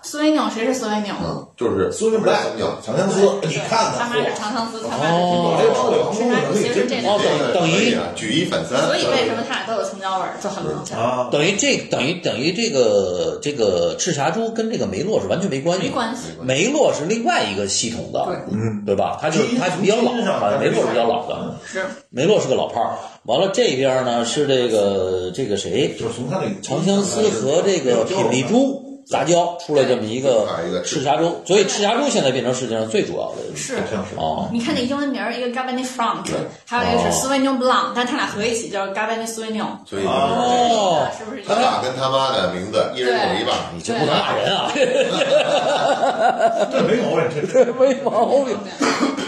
[0.00, 1.14] Fran，斯维纽谁是苏维纽？
[1.22, 5.56] 嗯，就是苏维布莱纽，长相思，你看看他妈看，是长相思，他妈是哦。
[7.54, 10.96] 等于啊，举一反三，所以为什么他俩都有青椒味儿，就很明显。
[10.96, 19.18] 啊，等于这等于等于这个这个赤霞珠跟这个梅洛是完全没关系，没关系梅洛是另外一个系统的，对嗯，对吧？
[19.20, 22.96] 他就是他比较老，啊，梅洛是比较老的，是梅洛是个老炮儿。
[23.24, 33.74] 完了这边呢是这个这个谁，就是从他那个长相思和这个品丽珠杂交出来这么一个啊一个赤霞珠，所以赤霞珠现在变成世界上最主要的是。
[33.74, 34.48] 好像是哦。
[34.52, 36.24] 你看那英文名儿，一个 g a b e r n e t Franc，
[36.64, 39.52] 还有一个是 Sauvignon Blanc，但他俩合一起叫 g a b e r n e t s a u v i
[39.52, 41.42] g n o n 所以哦，是不是？
[41.42, 44.70] 他爸跟他妈的名字一人有一半，你这不能骂人啊，
[46.70, 48.56] 这没毛病，这这没毛病。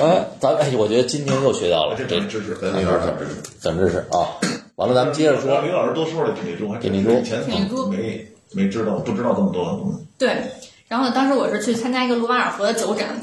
[0.00, 3.34] 哎，咱哎，我觉得今天又学到了这知识，跟那边儿知识。
[3.60, 4.38] 长知识啊。
[4.76, 10.06] 完了，咱们接着说让李老师多说说这品丽珠，还真品丽珠以前品丽珠没没知道，不知道这么多的东西。
[10.18, 10.42] 对，
[10.88, 13.20] 然后当时我是去参加一个卢瓦尔河的酒展，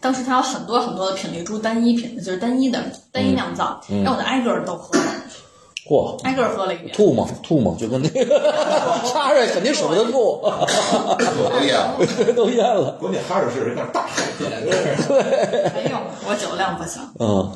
[0.00, 5.04] 当时它有很多很多的品丽珠单一品，就是单一的单一酿造，让我就挨个儿都喝了，
[5.88, 6.92] 嚯，挨个儿喝了一遍。
[6.94, 7.26] 吐吗？
[7.42, 7.74] 吐吗？
[7.78, 8.52] 就跟那个
[9.12, 10.40] 哈瑞肯定舍不得吐，
[11.50, 11.98] 都咽了，
[12.36, 12.92] 都咽了。
[13.00, 14.50] 关键哈瑞是有点大海边，
[15.74, 17.02] 没有，我酒量不行。
[17.18, 17.50] 嗯，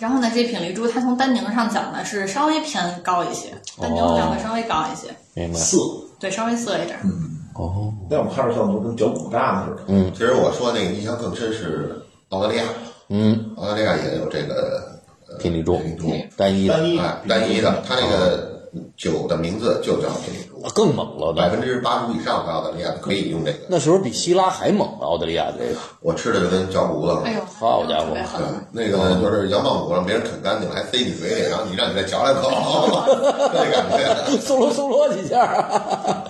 [0.00, 5.58] 然后呢，这品丽珠它从单宁上讲呢是稍微偏高一些，单宁量会稍微高一些，明白。
[5.58, 5.76] 涩。
[6.18, 6.98] 对，稍微涩一点。
[7.04, 9.82] 嗯哦，那我们看着像都跟脚骨大似的。
[9.88, 12.64] 嗯其实我说那个印象更深是澳大利亚，
[13.08, 18.49] 嗯，澳大利亚也有这个呃品丽珠品丽珠，单一的单一哎，单一的，它那个
[18.96, 21.32] 酒的名字就叫这个，啊，更猛了。
[21.32, 23.58] 百分之八十五以上的澳大利亚可以用这个。
[23.68, 25.78] 那时候比希拉还猛啊，澳大利亚这个。
[26.00, 28.14] 我吃的就跟嚼骨头了，哎呦，好家伙
[28.74, 32.50] 对，那个就是羊棒骨让别人啃干净，还塞你嘴里，然后你让你再嚼两口，
[33.52, 34.38] 那感觉。
[34.38, 35.66] 松罗松罗几下。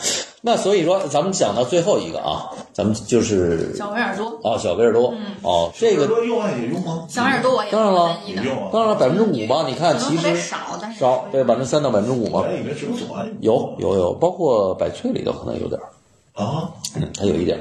[0.42, 7.05] 那所以说，咱们讲到最后一个啊，咱们就是小维尔多，哦，小维尔多，哦，这个用啊也用吗？
[7.09, 8.16] 小维尔多我也当然了。
[8.72, 12.44] 当然百分之五吧，你看其实少，但是少，对，百分之三到百分之五嘛
[13.40, 17.61] 有有有有，包括百萃里头可能有点儿，啊，嗯，它有一点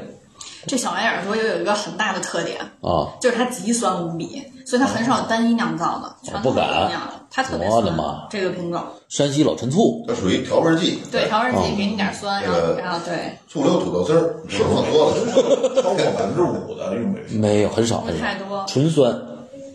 [0.68, 7.14] 这小维尔多又有一个很大的特点，啊，就是它极酸无比，所以它很少有单一酿造的，全都是不敢一样的。
[7.32, 15.14] 它特别酸我的妈，这个品种，山西老陈醋，它属于调味剂，对，调味哦剂给你点酸，然后然后对，醋溜土豆丝儿，是放多了。
[15.82, 17.40] 超过百分之五的用这个。
[17.40, 19.16] 没有很少不很少太，多，纯酸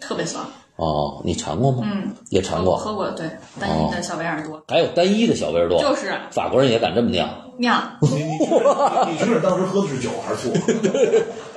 [0.01, 0.45] 特别酸。
[0.77, 1.85] 哦，你尝过吗？
[1.85, 8.65] 嗯，也尝过，喝过，对，单一的小白耳朵，还有单一的小白耳朵，就是法国人也敢这么酿，酿，你你确认
[9.13, 10.55] 你确认当时喝的是酒还是醋？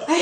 [0.08, 0.20] 哎，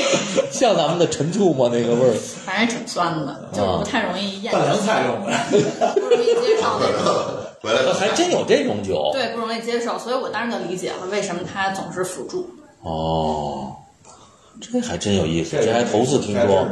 [0.50, 1.70] 像咱们的陈醋吗？
[1.72, 5.32] 那个味儿，反正挺酸的，就不太容易咽，拌凉菜用的。
[5.94, 7.14] 不容易接受那种。
[7.62, 12.48] 回来还真有这种酒对，不容易接受，所以我当时就理解了为什么他总是辅助。
[12.82, 13.72] 哦，
[14.60, 16.66] 这还真有意思，这还头次听说。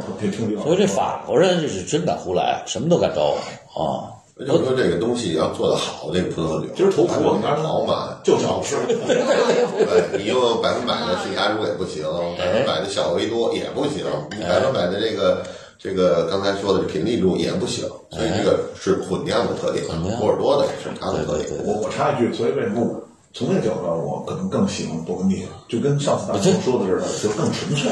[0.63, 3.35] 所以这法国人这是真敢胡来，什么都敢招
[3.75, 4.14] 啊！
[4.37, 8.75] 就是说这个东西要做得好，这个葡萄酒，今儿头苦我拿好嘛，就是好吃。
[8.87, 12.03] 对你用百分百的赤霞珠也不行，
[12.37, 14.03] 百分百的小维多也不行，
[14.41, 15.41] 百分百的这个
[15.79, 19.85] 这个刚才说的这品丽珠也不行，所以这个是混酿的特点，
[20.19, 21.49] 波尔多的也是它的特点。
[21.63, 27.89] 我我插一句，所以为什么我从那个角度上，我可能更喜欢勃艮第，就跟上次大家说的似的，就更纯粹。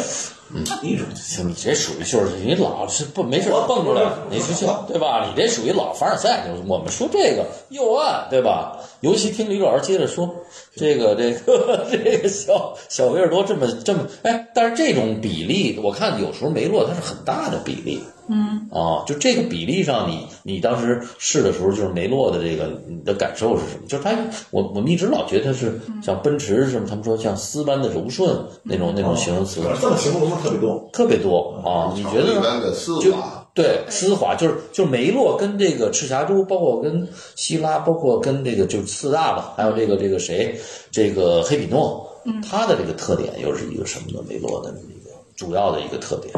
[0.52, 5.28] 嗯，一种行你这属于就是你老是不没事蹦出来，你去笑对吧？
[5.28, 8.78] 你这属于老凡尔赛，就是我们说这个右岸对吧？
[9.02, 10.30] 尤其听李老师接着说
[10.76, 23.88] 这个这个 这个小小维尔多这么这么哎，但是这种比例，我看有时候梅洛它是很大的比例，嗯啊，就这个比例上你，你当时试的时候，就是梅洛的这个你的感受是什么？
[23.88, 24.16] 就是它，
[24.52, 28.34] 我我们一直老觉得它是像奔驰什么，他们说像丝般的柔顺
[28.64, 29.62] 那种那种形容词。
[29.82, 30.90] 这么形容的特别多。
[30.94, 31.92] 特别多啊！
[31.96, 32.40] 你觉得呢？
[32.40, 40.58] 一般的丝就滑，对丝滑，就是就是梅洛跟这个赤霞珠，包括跟希拉，包括跟这个就是四大吧，还有这个这个谁，
[40.92, 42.08] 这个黑比诺，
[42.50, 44.26] 它的这个特点又是一个什么呢？
[44.30, 46.34] 梅洛的一个主要的一个特点。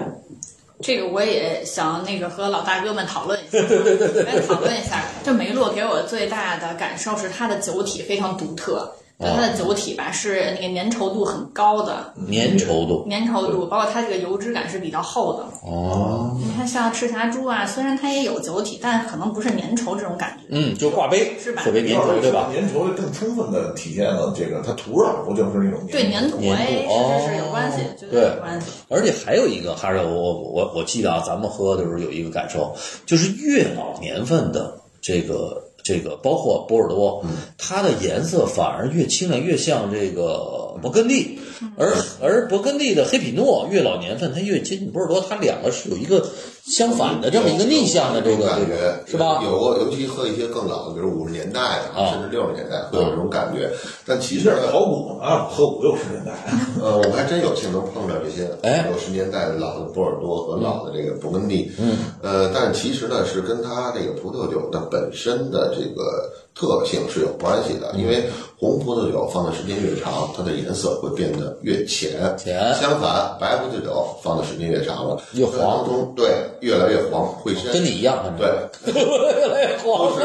[0.81, 3.59] 这个我也想那个和老大哥们讨论一下，
[4.25, 5.03] 来讨论一下。
[5.23, 15.45] 这梅洛给我最大的感受是它的酒体非常独特，就它的酒体吧是那个粘稠度很高的，粘稠度粘稠度，包括它这个油脂感是比较厚的。
[15.65, 20.47] 哦，你看像赤霞珠啊，虽然它也有酒体，但可能不是粘稠这种感觉。
[20.49, 22.49] 嗯，就挂杯是吧特别粘稠，对吧？
[22.53, 28.67] 粘稠更充分的体现了这个它土壤不就是那种对粘土，粘土哎，哦是是是有关系，绝对对有关系。
[28.89, 32.75] 而且还有一个，还是我我我我记得啊，咱们喝的时候有一个感受，
[33.05, 41.37] 就是越老年份的这个这个包括波尔多，嗯它的颜色反而越清亮，越像这个勃艮第，
[41.77, 46.25] 而而勃艮第的黑皮诺越老年份，它越接近波尔多，它两个是有一个
[46.65, 49.43] 相反的这么一个逆向的这个感觉是吧？
[49.43, 53.69] 有过，尤其喝一些更老的，比如五十年代的，啊甚至六十年代会有这种感觉。
[54.07, 56.33] 但其实考古啊，喝五六十年代，
[56.81, 61.71] 呃，我们还真有幸能碰到这些哎六十年代的老的波尔多和老的这个勃艮第。
[61.77, 68.23] 嗯，呃，但其实呢是跟它这个葡萄酒的本身的这个特性是有关系的，因为
[68.57, 72.33] 红葡萄酒放的时间越长，它的颜色会变得越浅。
[72.37, 72.73] 浅。
[72.75, 75.85] 相反，白葡萄酒放的时间越长了，越黄。
[75.85, 76.29] 中对
[76.61, 77.73] 越来越黄，会深。
[77.73, 78.47] 跟你一样，对，
[78.93, 80.09] 越来越黄。
[80.09, 80.21] 都是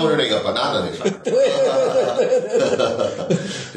[0.00, 1.10] 都是那个 banana 那事儿。
[1.24, 1.40] 对对
[2.16, 3.36] 对对对，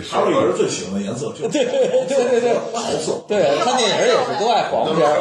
[0.10, 3.14] 哈瑞尔最喜欢的颜色就是对对对对对桃色。
[3.28, 5.14] 对，看电影也是都爱黄片儿。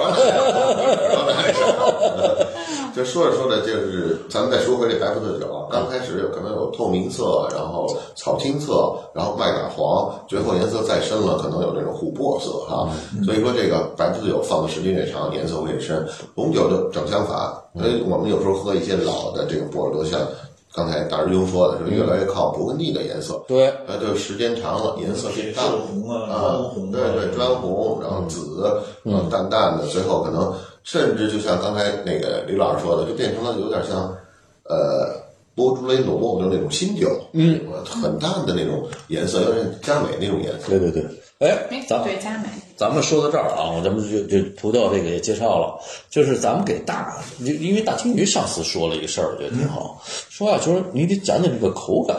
[2.95, 12.87] 就说着说着，就是咱们再说回这白葡萄酒啊，刚开始有可能有透明色，然后草青色，然后麦秆黄，最后颜色再深了，可能有这种琥珀色哈。
[13.25, 16.07] 所以说这个白葡萄酒放的时间越长，颜色会越深。
[16.35, 20.21] 红酒就正相反，所以我们有时候喝一些老的这个波尔多，像
[20.75, 23.43] 刚才大师兄说的，是越来越靠勃艮第的颜色。
[23.47, 28.67] 对，呃，就时间长了，颜色变淡红啊啊砖红啊，对对，砖红，然后紫，
[29.05, 34.17] 嗯，淡淡的，最后可能甚至就像刚才那个李老师说的，就变成了有点像，
[34.65, 35.15] 呃，
[35.55, 40.71] 波朱雷努，就那种新酒，嗯，很淡的那种颜色，有点佳美那种颜色。
[40.71, 41.05] 对对对，
[41.43, 45.77] 哎哎，，咱对佳美，咱们说到这儿了啊，咱们就就涂掉这个也介绍了，
[46.09, 50.01] 就是咱们给大，因因为大青鱼上次说了一个事儿，我觉得挺好，
[50.31, 52.17] 说啊，就是你得讲讲这个口感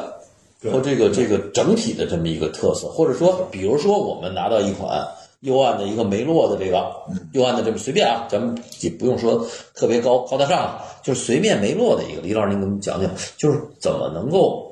[0.70, 5.08] 和这个这个整体的这么一个特色，或者说，比如说我们拿到一款
[5.40, 6.92] 右岸的一个梅洛的这个
[7.32, 14.70] 右岸的这么随便啊，咱们也不用说特别高高大上，就是随便梅洛的一个，李老师您给我们讲讲，就是怎么能够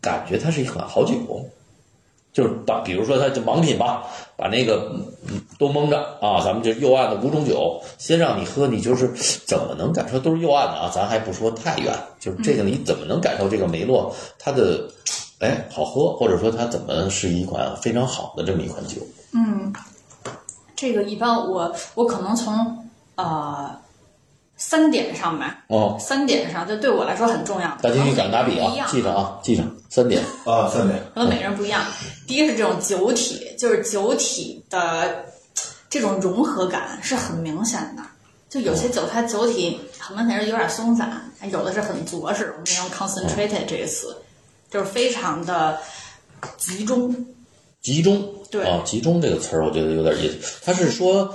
[0.00, 1.12] 感觉它是一款好酒。
[2.32, 4.04] 就是把，比如说它就盲品吧，
[4.36, 4.92] 把那个
[5.26, 9.08] 嗯都蒙着啊，咱们就右岸的五种酒，先让你喝，你就是
[9.46, 10.90] 怎么能感受都是右岸的啊？
[10.94, 14.88] 咱还不说太远，就是这个你怎么能感受这个梅洛它的
[15.40, 19.00] 哎好喝，或者说它怎么是一款非常好的这么一款酒？
[19.32, 19.72] 嗯，
[20.76, 23.70] 这个一般我我可能从呃
[24.60, 27.76] 三点上吧，哦，三点上，这对我来说很重要。
[27.82, 30.22] 大金鱼敢打比啊记上啊，记上三点。
[30.44, 31.02] 啊，三点。
[31.14, 31.82] 可能每个人不一样。
[32.28, 35.24] 第一个是这种酒体，就是酒体的
[35.88, 38.02] 这种融合感是很明显的。
[38.50, 42.52] 就有些酒它酒体很明显是有点松散，有的是很着实。
[42.52, 44.14] 我们用 concentrated 这个词，
[44.70, 45.78] 就是非常的
[46.58, 47.26] 集中。
[47.80, 50.60] 集中，对啊，集中这个词儿我觉得有点意思。
[50.62, 51.34] 他是说，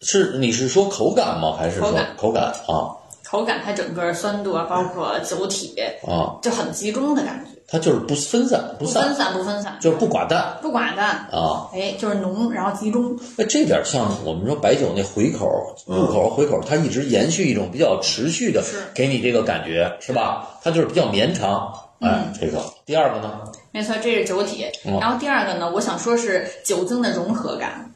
[0.00, 1.56] 是你是说口感吗？
[1.58, 6.34] 还是说口感口感啊口感它整个酸度啊，包括酒体，啊？
[6.42, 11.70] 就很集中的感觉，它就是不分散不散，不分散不分散，就是不寡淡不寡淡，啊。
[11.72, 13.16] 哎，就是浓，然后集中。
[13.36, 15.46] 那这点像我们说白酒那回口、
[15.86, 20.58] 入口、回口，它一直延续一种比较持续的，给你这个感觉，是吧？
[20.64, 21.72] 它就是比较绵长。
[22.00, 23.42] 哎，这个第二个呢？
[23.70, 24.66] 没错，这是酒体。
[24.84, 27.88] 嗯然后第二个呢，我想说是酒精的融合感。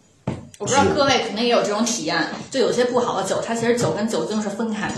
[0.59, 2.17] 我不知道各位肯定也有这种体验，
[2.51, 4.95] 就有些不好的酒，它其实酒跟酒精是分开的。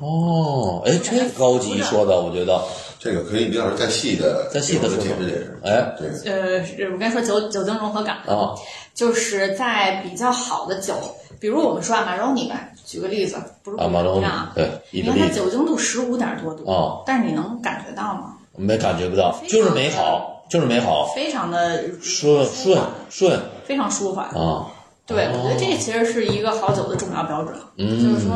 [0.00, 2.62] 哦，哎，这高级说的，我觉得，
[2.98, 5.58] 这个可以李老师再细的再细的说解释解释。
[5.64, 5.94] 哎。
[5.98, 8.54] 对呃，我跟你说酒酒精融合感，啊，
[8.94, 10.94] 就是在比较好的酒，
[11.40, 18.36] 比如我们说啊马 a 尼吧，举个例子，不是啊，马龙不一样啊，对，意你看它酒精度十五点多度，哦但是你能感觉到吗？
[18.56, 22.78] 没感觉不到，就是美好，就是美好，非常的顺顺
[23.10, 23.40] 顺。
[23.64, 24.26] 非常舒缓。
[24.26, 24.66] 啊，
[25.06, 28.34] 对，我觉得这其实是一个好酒的重要标准，嗯就是说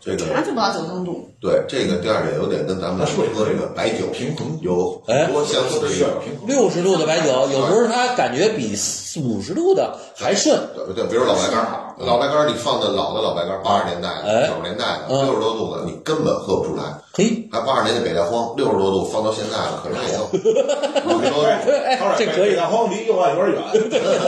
[0.00, 1.28] 这个茶就不到酒精度。
[1.40, 6.10] 对这个第二点有点跟咱们喝这个白酒平衡有多相似的地方。
[6.46, 8.74] 六十度的白酒，有时候它感觉比
[9.20, 10.58] 五十度的还顺。
[10.74, 16.82] 对对，比如老白干儿，老白干儿你放的老的老白干儿，八十年代哎的、九十年代的，嗯六十多度的，你根本喝不出来。
[17.14, 20.22] 嘿，还八十年代北大荒，六十多度放到现在了，可能也就
[21.08, 21.46] 五十多度。
[21.46, 22.54] 哎，这可以。
[22.54, 23.62] 大荒离右岸有点远。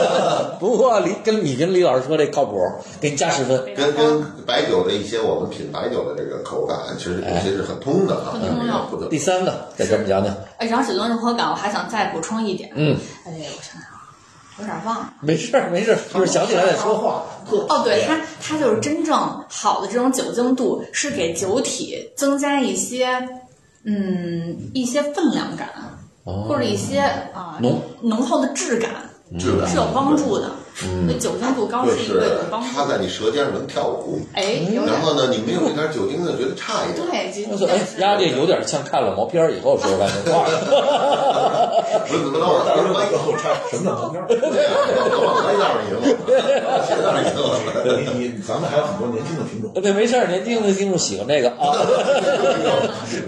[0.59, 2.57] 不过李跟你跟李老师说这靠谱，
[2.99, 3.63] 给你加十分。
[3.75, 8.41] 跟跟白酒的一些我们品白酒的这个口感，其实有些是很通的啊，很
[8.89, 12.71] 通的第三个再给我们讲讲，哎，然后酒精融合感，我还想再补充一点。
[12.73, 12.97] 嗯，
[13.27, 13.98] 哎，我想想啊，
[14.59, 15.13] 有点忘了。
[15.21, 16.97] 没事儿没事儿，就是想起来再说。
[16.97, 19.15] 话，哦，对，它它就是真正
[19.49, 23.27] 好的这种酒精度，是给酒体增加一些
[23.85, 25.69] 嗯一些分量感，
[26.23, 26.99] 或者一些
[27.33, 28.91] 啊、浓浓厚的质感，
[29.39, 30.51] 质感是有帮助的。
[31.07, 32.85] 那酒精度高是一个有帮助它。
[32.85, 37.05] 在你舌尖上能跳舞，哎，然后呢，你没有一点酒精呢，觉得差一点。
[37.05, 40.45] 对，其实我说，哎，丫这有点像看了毛片儿以后说出来那话。
[42.07, 42.65] 不是怎么着？
[42.65, 44.27] 到时候我一个后差什么叫毛片儿？
[45.19, 46.05] 往那样赢了，
[46.87, 47.49] 现在赢了。
[47.83, 51.75] 对你你咱们还有很多年轻的听众，对，没事儿，年轻的听众喜欢这个啊。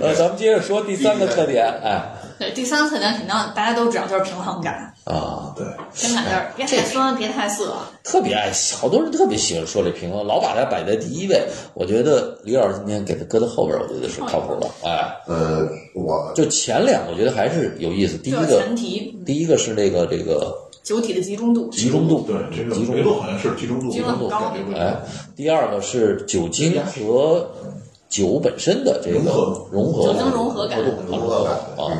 [0.01, 4.90] 呃，咱们接着说第三个特点，哎，对第三个特点肯定大家都知道，就是平衡感。
[5.03, 7.73] 啊，对，平衡感就是别太酸，别太涩。
[8.03, 11.41] 特别爱，好多人特别喜欢说这平衡，老把它摆在第一位。
[11.73, 14.67] 我觉得李老师今天给它搁在后边，我觉得是靠谱的。
[14.83, 18.15] 哎，呃，我就前两，我觉得还是有意思。
[18.17, 21.67] 第一个前提，第一个是那个这个酒体的集中度。
[21.71, 23.15] 集中度，对这个集中度。
[23.19, 24.95] 好像是集中度，集中度高哎。，
[25.35, 27.49] 第二个是酒精和
[28.07, 29.19] 酒本身的这个
[29.71, 31.97] 融合酒精融合感度融合感啊。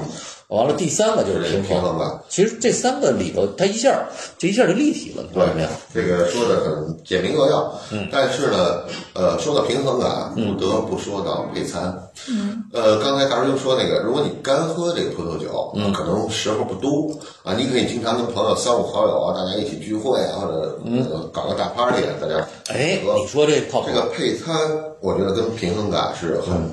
[0.52, 2.20] 完了，第三个就是平衡平衡感。
[2.28, 4.06] 其实这三个里头，它一下
[4.38, 5.70] 这一下就立体了，你发对现没有？
[5.94, 8.84] 这个说的很简明扼要，嗯，但是呢，
[9.14, 11.98] 呃，说到平衡感，不得不说到配餐，
[12.28, 17.10] 嗯，呃，刚才大师兄说那个，如果你干喝这个葡萄酒，嗯，可能时候不多。
[17.44, 22.46] 啊，你可以经常跟朋友三五好友啊，大家一起聚会啊，或者呃搞个大 party 啊，大家。
[22.68, 23.94] 哎，你说这靠谱这？
[23.94, 24.54] 个配餐，
[25.00, 26.70] 我觉得跟平衡感是很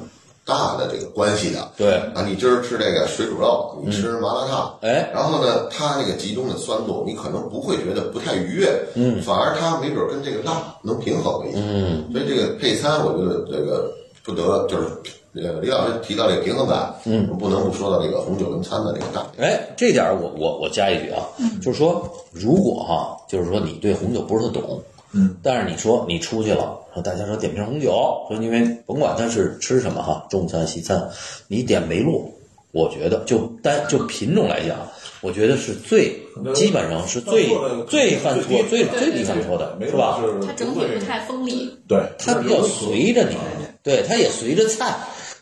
[0.49, 1.69] 大的这个关系的。
[1.77, 1.97] 对。
[2.15, 5.11] 啊，你今儿吃这个水煮肉，你吃麻辣烫，哎。
[5.15, 13.93] 然后呢，它那个集中的酸度，你可能不会觉得不太愉悦，嗯，反而它没准儿跟这个辣能平衡一下，嗯，所以这个配餐，我觉得这个
[14.25, 14.89] 不得就是。
[15.35, 21.23] 呃，李老师提到这个平衡感，嗯，不能不说到这个红酒跟餐的这个大哎，这点我我我加一句啊，
[21.63, 24.83] 就是说，如果哈、就是说你对红酒不是特懂，
[25.13, 27.91] 嗯，但是你说你出去了，说大家说点瓶红酒，
[28.29, 31.09] 说因为甭管他是吃什么哈，中餐西餐，
[31.49, 32.31] 你点梅洛，
[32.73, 34.77] 我觉得就单就品种来讲，
[35.23, 36.21] 我觉得是最
[36.55, 37.49] 基本上是最
[37.89, 40.21] 最犯错最最低犯错的是吧？
[40.47, 41.75] 它整体不太锋利。
[41.89, 43.37] 对，它比较随着你，
[43.83, 44.95] 对，它也随着菜。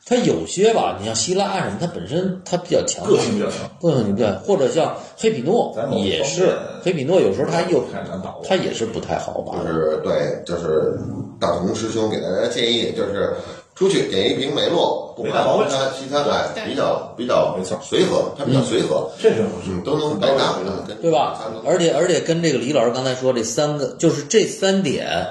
[0.08, 6.56] 它有些吧，你像希腊什么，它本身它比较强，个性比较强，个性比较，或者像黑皮诺也是。
[6.84, 9.58] 黑皮诺，有时候它又太难把握它也是不太好吧。
[9.58, 10.96] 就是对，就是
[11.40, 13.34] 大同师兄给大家建议，就是
[13.74, 17.76] 出去点一瓶梅洛，不管中餐西餐，哎，比较比较没错。
[17.82, 20.54] 随和，它比较随和，这是我嗯，都能白搭，
[20.86, 21.36] 跟对吧？
[21.66, 25.26] 而且而且跟这个李老师刚才说这三个，就是这三点，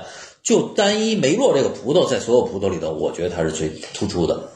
[0.46, 4.48] 就单一梅洛这个葡萄，在所有葡萄里头，我觉得它是最突出的，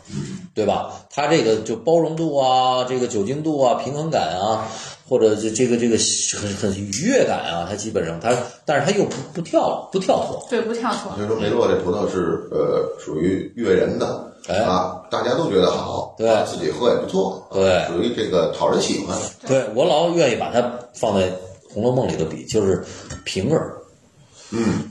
[0.54, 0.94] 对吧？
[1.10, 4.68] 它这个就包容度啊，这个酒精度啊，平衡感啊，
[5.10, 5.98] 或者这这个这个
[6.40, 8.32] 很很愉悦感啊，它基本上它，
[8.66, 11.16] 但是它又不不跳不跳脱，对，不跳脱。
[11.16, 19.18] 所以说梅洛这葡萄是呃属于悦人的，哎啊，大家都觉得好，对啊自己喝也不错，啊对属于这个讨人喜欢。
[19.48, 20.62] 对我老愿意把它
[20.94, 21.32] 放在
[21.74, 22.86] 《红楼梦》里头比，就是
[23.26, 23.76] 平儿。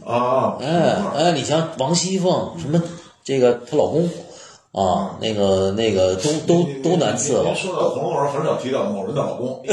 [0.04, 2.82] 啊，哎哎，你像王熙凤什么
[3.24, 4.08] 这个她老公
[4.72, 7.52] 啊，那个那个都都都难伺候。
[7.54, 9.60] 说到红楼梦，很少提到某人的老公，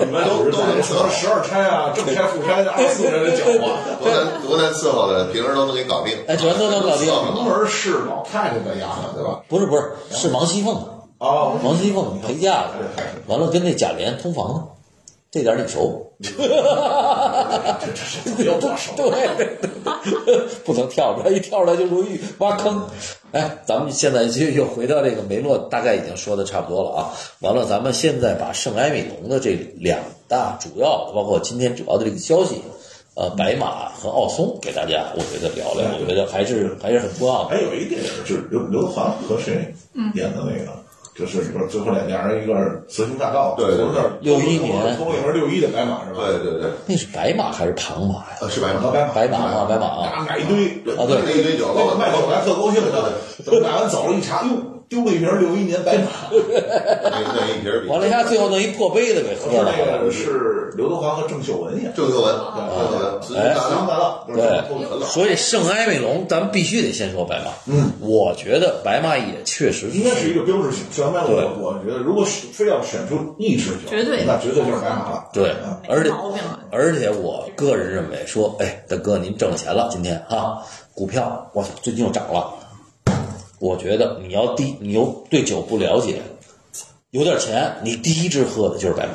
[0.00, 3.58] 你们都是在什么十二钗啊、正钗、副钗、二四钗的搅和。
[4.00, 6.16] 多难多难伺候的，平时都能给搞定。
[6.26, 9.40] 哎全都能搞定红儿是老太太的丫鬟，对吧？
[9.48, 10.74] 不是不是，是王熙凤，
[11.18, 12.74] 哦，王熙凤陪嫁的，
[13.26, 14.62] 完了跟那贾琏通房呢，
[15.34, 16.12] 这点你熟？
[16.22, 18.92] 这这是怎么又多少？
[18.94, 19.10] 对，
[20.64, 22.86] 不能跳出来，一跳出来就容易挖坑。
[23.32, 27.10] 哎，咱们现在就又回到这个梅洛，大概已经说的差不多了啊。
[27.40, 32.62] 完了，咱们现在把圣埃米隆的这两大主要，包括今天主要的这个消息，
[33.16, 37.48] 呃，白马和奥松给大家，我觉得聊聊，我觉得还是还是很重要的。
[37.48, 39.74] 还有一个电影就是刘刘德华和谁
[40.14, 40.83] 演的那个，
[41.14, 43.84] 就是里边最后两家人一个是雌雄大盗，对对对。
[43.84, 44.96] 从这儿61年。
[44.96, 46.26] 从里边六一的白马是吧？
[46.26, 48.38] 对对对，那是白马还是庞马呀？
[48.40, 49.12] 呃，是白马，和白马。
[49.14, 51.22] 白马啊，白马啊，买一堆啊对。
[51.24, 53.12] 那一堆酒，那个卖酒还特高兴呢，
[53.46, 54.50] 等买完走了一查，哟，
[54.94, 56.06] 丢了一瓶六一年白马。
[56.30, 59.74] 那那一瓶儿完了，他最后弄一破杯子给喝了。
[59.76, 67.50] 那个是刘德华和郑秀文演的，郑秀文，郑秀文，大盗当然了，对，所以圣埃美龙，咱们必须得先说白马。
[67.66, 70.84] 嗯，我觉得白马也确实应该是一个标志性。
[70.92, 75.28] 选完对我，我觉得如果非要选出一支酒，绝对那绝对就是白马了。
[75.32, 75.54] 对，
[75.88, 76.12] 而且
[76.70, 80.58] 而且我个人认为说，哎，大哥您挣钱了，今天啊，
[80.94, 82.52] 股票我操最近又涨了，
[83.64, 86.20] 我觉得你要第你又对酒不了解，
[87.12, 89.14] 有点钱，你第一支喝的就是白马。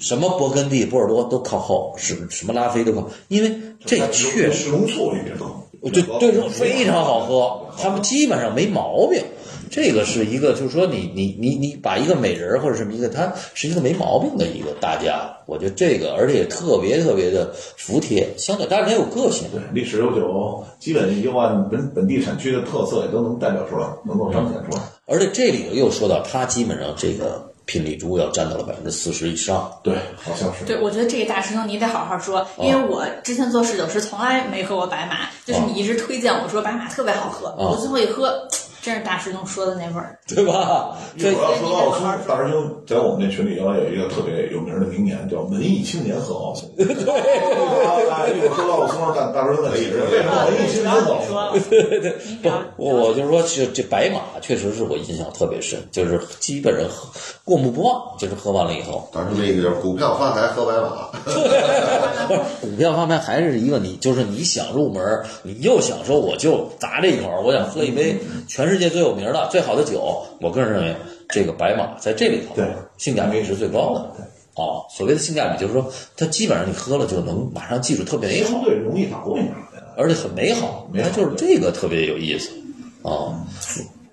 [0.00, 3.56] 什么勃艮第、波尔多都靠后，什什么拉菲都靠，因为
[3.86, 5.48] 这确实浓缩一点更
[5.92, 9.22] 对对，非常好喝，他们基本上没毛病。
[9.70, 19.46] 这个是一个，就是说你你你你把一个美人儿或者什么一个，他是一个没毛病的一个大家，我觉得这个而且也特别特别的服帖，相对当然也有个性。
[19.52, 24.82] 对，历史悠久，基本又按本本地产区的特色也都能代表出来，能够彰显出来。
[25.06, 29.70] 而且这里头又说到，它基本上这个品丽珠要占到了百分之四十以上。
[29.84, 30.64] 对，好像是。
[30.64, 38.48] 对，我觉得这个大师兄你得好好说，因为我之前做侍酒师从来没喝过白马，就是你一直推荐我说白马特别好喝，我最后一喝。
[38.82, 40.96] 真是大师兄说的那味儿， 对吧？
[41.16, 46.70] 一会儿要说奥苏，大师兄在我们那群里原来有一个特别有名的名言，叫“文艺青年喝奥松”。
[46.76, 51.60] 对， 一会儿说到奥苏，大大师兄在解释为什么文艺青年喝奥松。
[51.68, 56.88] 对对，不，我我就是说，这这白马确实是我印象特别深，就是基本上
[57.44, 59.08] 过目不忘，就是喝完了以后。
[59.12, 61.10] 当时那个就是股票发财喝白马。
[61.24, 61.30] 不
[62.34, 68.16] 是股票发财还是一个你，就是你想入门，你又想说我就砸这一口，我想喝一杯
[68.48, 70.22] 全世界最有名的、最好的酒。
[70.40, 70.96] 我个人认为，
[71.28, 72.66] 这个白马在这里头，对
[72.96, 74.10] 性价比是最高的。
[74.54, 79.54] 哦，所谓的性价比就是说，它基本上你喝了就能马上记住，特别美好相，对容易把握一点。
[79.96, 80.88] 而且很美好。
[80.92, 82.50] 美好它就是这个特别有意思
[83.02, 83.34] 啊。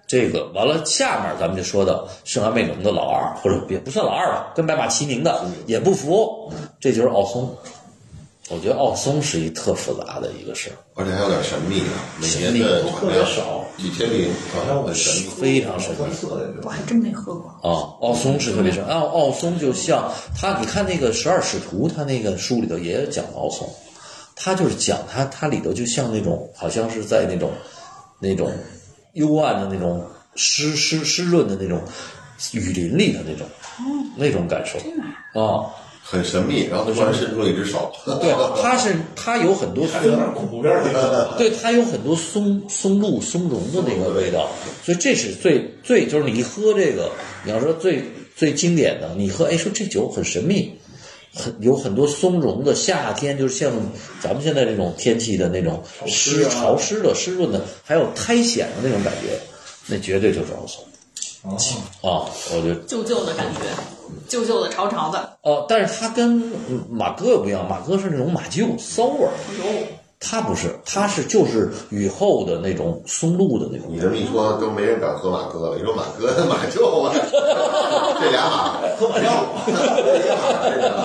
[0.05, 6.49] 这个完了，下面咱们就说到圣安美浓的老二，或者也不算老二吧，跟白马齐名的也不服，
[6.79, 7.53] 这就是奥松。
[8.49, 15.29] 我觉得奥松是一特复杂的一个事儿，而且还有点神秘啊，每年的都特别少几千瓶，好像很神秘。
[15.39, 16.01] 非常神秘。
[16.63, 17.49] 我还真没喝过。
[17.61, 18.83] 啊，奥松是特别神。
[18.85, 23.69] 奥奥松就像他，你看那个《十二使徒》，他那个书里头也讲奥松，
[24.35, 27.51] 他就是讲他，他里头就像那种，好像是在那种
[28.19, 28.51] 那种
[29.13, 30.03] 幽暗的那种
[30.35, 31.81] 湿湿湿润的那种
[32.53, 33.47] 雨林里的那种
[34.15, 34.79] 那种感受
[35.39, 35.69] 啊。
[36.09, 41.35] 很神秘，然后突然伸出了一只手，对，它 是它有很多松点恐怖片儿那个。
[41.37, 44.49] 对，它有很多松松露、松茸的那个味道，
[44.85, 47.11] 所以这是最最就是你一喝这个，
[47.43, 48.01] 你要说最
[48.37, 50.75] 最经典的，你喝哎说这酒很神秘，
[51.33, 53.73] 很有很多松茸的，夏天就是像
[54.21, 59.37] 咱们现在这种天气的那种湿潮湿啊潮湿的、湿润的，还有苔藓的那种感觉，
[59.87, 60.85] 那绝对就是奥松
[61.49, 61.55] 哦，
[62.01, 62.27] 啊！
[62.55, 63.61] 我觉得旧旧的感觉，
[64.27, 65.37] 旧旧的潮潮的。
[65.43, 69.63] 哦，但是它跟嗯马哥又不一样，马哥是那种马厩骚味儿，有
[70.19, 75.77] 它不是，它是就是雨后的那种松露的那种你这么一说，都没人敢喝马哥了。
[75.77, 77.13] 你说马哥、马厩啊，
[78.19, 79.31] 这俩马，喝马尿。
[79.65, 81.03] 这俩马，这俩马，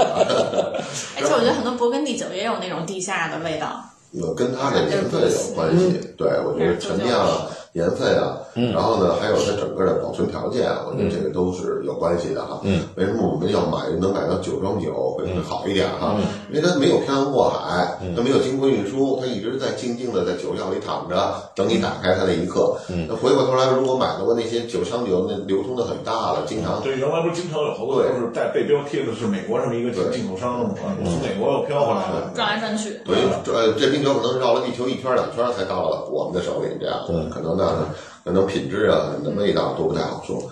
[1.16, 3.84] 而且我觉得很多勃艮第酒也有那种地下的味道。
[4.12, 6.00] 有跟它的年份有关系。
[6.18, 12.60] 对，我觉得陈酿啊、年份啊，然后呢，还有它整个的保存条件啊，我觉得这个都是有关系的哈。
[12.64, 16.16] 嗯，为什么我们要买能买到酒庄酒会会好一点哈？
[16.50, 22.76] 因为它没有漂洋过海，它没有经过运输，它一直在静静的在酒窖里躺着，等你打开它那一刻。
[22.90, 32.30] 嗯，那回过头来，如果买到过那些酒商酒，那流通的很大了，经常对，原来不是经常有好多都是带背标贴的是美国这么一个进口商，啊从美国又飘回来的。
[32.34, 37.88] 转来转去，对，这呃这冰酒可能绕了地球一圈两圈才到了我们的手里，这样，对可能呢，
[38.24, 40.42] 可能品质啊、那味道都不太好说。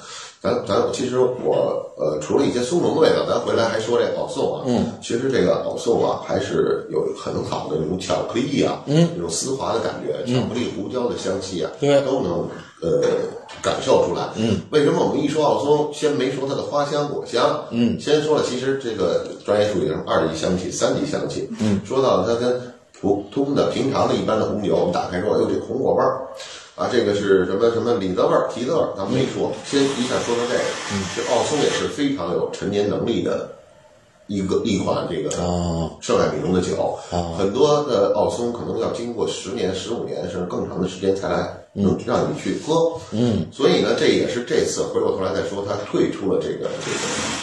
[0.43, 12.49] 咱咱其实我呃，除了一些松茸的味道，咱回来还说这奥颂啊，嗯，其实这个奥颂啊，还是有很好的那种巧克力啊，嗯，这种丝滑的感觉，巧克力、胡椒的香气啊，对都能
[12.81, 13.03] 呃
[13.61, 14.31] 感受出来。
[14.37, 17.63] 嗯，为什么我们一说奥松，先没说它的花香果香？
[17.71, 21.51] 嗯先说了，其实这个专业术语是二级香气、三级香气。
[21.61, 22.59] 嗯，说到了它跟
[22.99, 26.23] 普通的平常的一般的红酒，我们打开说，哎呦，这红果味儿。
[26.81, 30.65] 啊，这个是什么什么李子味儿、提子味儿，咱们没说，先一下说说这个。
[30.95, 33.51] 嗯，这奥松也是非常有陈年能力的
[34.29, 36.99] 一个一款这个啊圣艾米龙的酒。
[37.13, 42.99] 啊很多的奥松可能要经过十年、十五年甚至更长的时间才来能让你去喝。
[43.13, 46.99] 嗯，所以呢，这也是这次回过头来再说，他退出了这个这个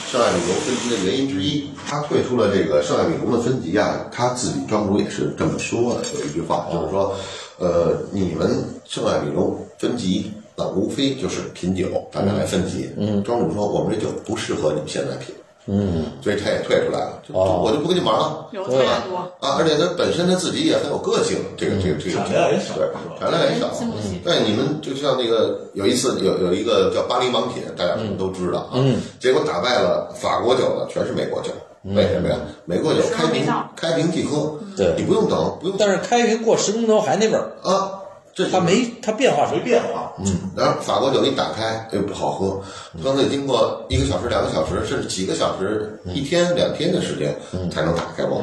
[0.09, 1.69] 圣艾米龙分级的原因之一。
[1.87, 7.15] 他退出了这个圣艾米龙的分级啊，他自己庄主也是这么说的，有一句话就是说，
[7.57, 10.31] 呃，你们圣艾米农分级。
[10.59, 12.89] 那无非就是品酒，大家来分级。
[12.97, 15.35] 嗯，庄主说我们这酒不适合你们现在品，
[15.67, 18.47] 嗯，所以他也退出来了，我就不跟你玩了。
[18.51, 19.17] 有对太多。
[19.39, 22.73] 啊，而且他本身他自己也很有个性，这个这个这个产量也少
[23.19, 24.19] 产量也小经不起。
[24.23, 28.81] 对，你们就像那个有一次有有一个叫巴黎盲品，大家可能都知道啊，
[29.19, 31.51] 结果打败了法国酒的全是美国酒，
[31.95, 32.35] 为什么呀？
[32.65, 37.91] 美国酒开瓶开瓶即喝，对你不用等，不用但是开瓶过十分钟还那味儿，啊，
[38.35, 40.25] 这它没它变化没变化，嗯。
[40.55, 42.61] 然后法国酒一打开，就，不好喝，
[43.01, 47.35] 可能得经过一个小时、两个小时，甚至几个小时、一天、两天的时间
[47.71, 48.41] 才能打开包。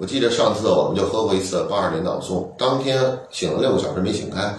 [0.00, 2.98] 我记得上次我们就喝过一次八二年的奥松，当天
[3.30, 4.50] 醒了六个小时没醒开，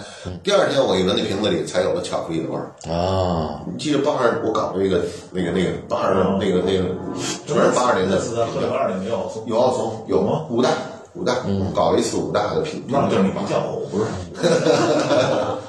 [0.44, 2.70] 第二天我一闻那瓶子里才有了巧克力的味儿。
[2.88, 6.86] 啊，你记得八二我搞这个那个那个八二那个那个
[7.48, 10.70] 全是八二年的喝的二年没有松，有奥松有吗五代
[11.16, 11.34] 五代，
[11.74, 14.06] 搞了一次五代的品，那就是你没叫我，我不是。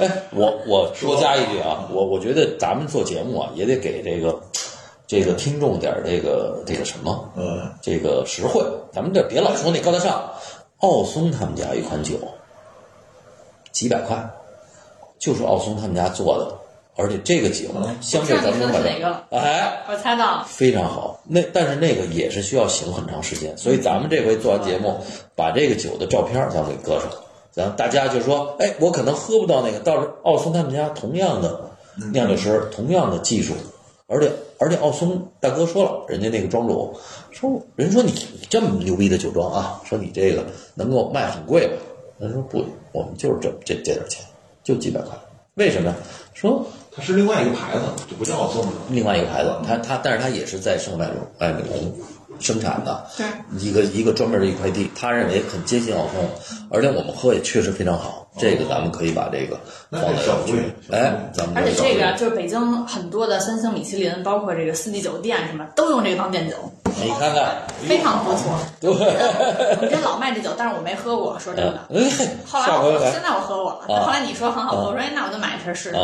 [0.01, 4.39] 哎，我我多加一句啊，我我觉得咱们做节目啊，也得给这个
[5.07, 10.33] 这个听众点儿这个这个什么，嗯，这个实惠，咱们这别老说那高大上。
[10.79, 12.15] 奥松他们家一款酒，
[13.71, 14.31] 几百块，
[15.21, 16.59] 就是奥松他们家做的，
[16.97, 17.69] 而且这个酒
[18.01, 21.21] 相对咱们我知道你说的是哪个哎，我猜到了，非常好。
[21.25, 24.99] 那但是那个也是需要醒很长时间，所以咱们这回做完节目，
[25.37, 27.09] 把这个酒的照片咱们给搁上，
[27.53, 31.71] 咱大家就说，哎，我可能喝不到那个，到时候奥松他们家同样的
[32.13, 33.55] 酿酒师，同样的技术，
[34.13, 36.95] 而且而且奥松大哥说了，人家那个庄主
[37.31, 40.45] 说，人说你你这么牛逼的酒庄啊，说你这个
[40.75, 41.75] 能够卖很贵吧？
[42.19, 44.25] 人说不，我们就是这这这点钱，
[44.63, 45.17] 就几百块。
[45.55, 45.97] 为什么呀？
[46.35, 48.73] 说它是另外一个牌子，就不叫奥松了。
[48.91, 51.93] 另外一个牌子，它它，但是它也是在圣麦隆麦美隆
[52.43, 53.26] 生产的，对。
[53.59, 56.28] 一个一个专门的一块地，他认为很接近奥松，
[56.70, 59.59] 而且我们喝也确实非常好，这个咱们可以把这个
[59.90, 66.57] 放在去，哎，咱们而且这个就是北京很多的三星米其林，包括这个四季酒店什么，都用这个当店酒，
[67.03, 68.59] 你看看，非常不错。
[68.80, 68.90] 对，
[69.80, 71.80] 你这老卖这酒，但是我没喝过，说真的。
[71.90, 72.01] 哎，
[72.47, 72.66] 后来
[73.12, 74.07] 现在我喝过了，啊。
[74.07, 75.97] 后来你说很好喝，我说哎那我就买一瓶试试。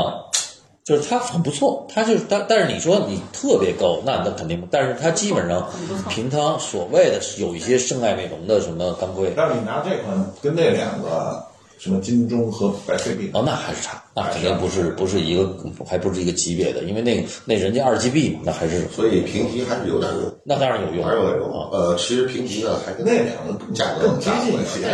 [0.88, 5.68] 啊，就是它很不错，它就是但但是你说你特别高，那那肯定不，但是它基本上
[6.08, 11.44] 平汤所谓的有一些圣爱美容的什么干龟，但是你拿这款跟那两个
[11.78, 15.54] 什么金钟和白翠碧，哦，那还是差，那肯定不是不是一个，
[15.86, 21.46] 还不是一个级别的，因为那个那人家二 GB 嘛，那还是所以评级还是有点用，那当然有用还是有点用。
[21.52, 21.68] 啊。
[21.70, 24.88] 呃，其实评级呢还跟那两个价格更接近一些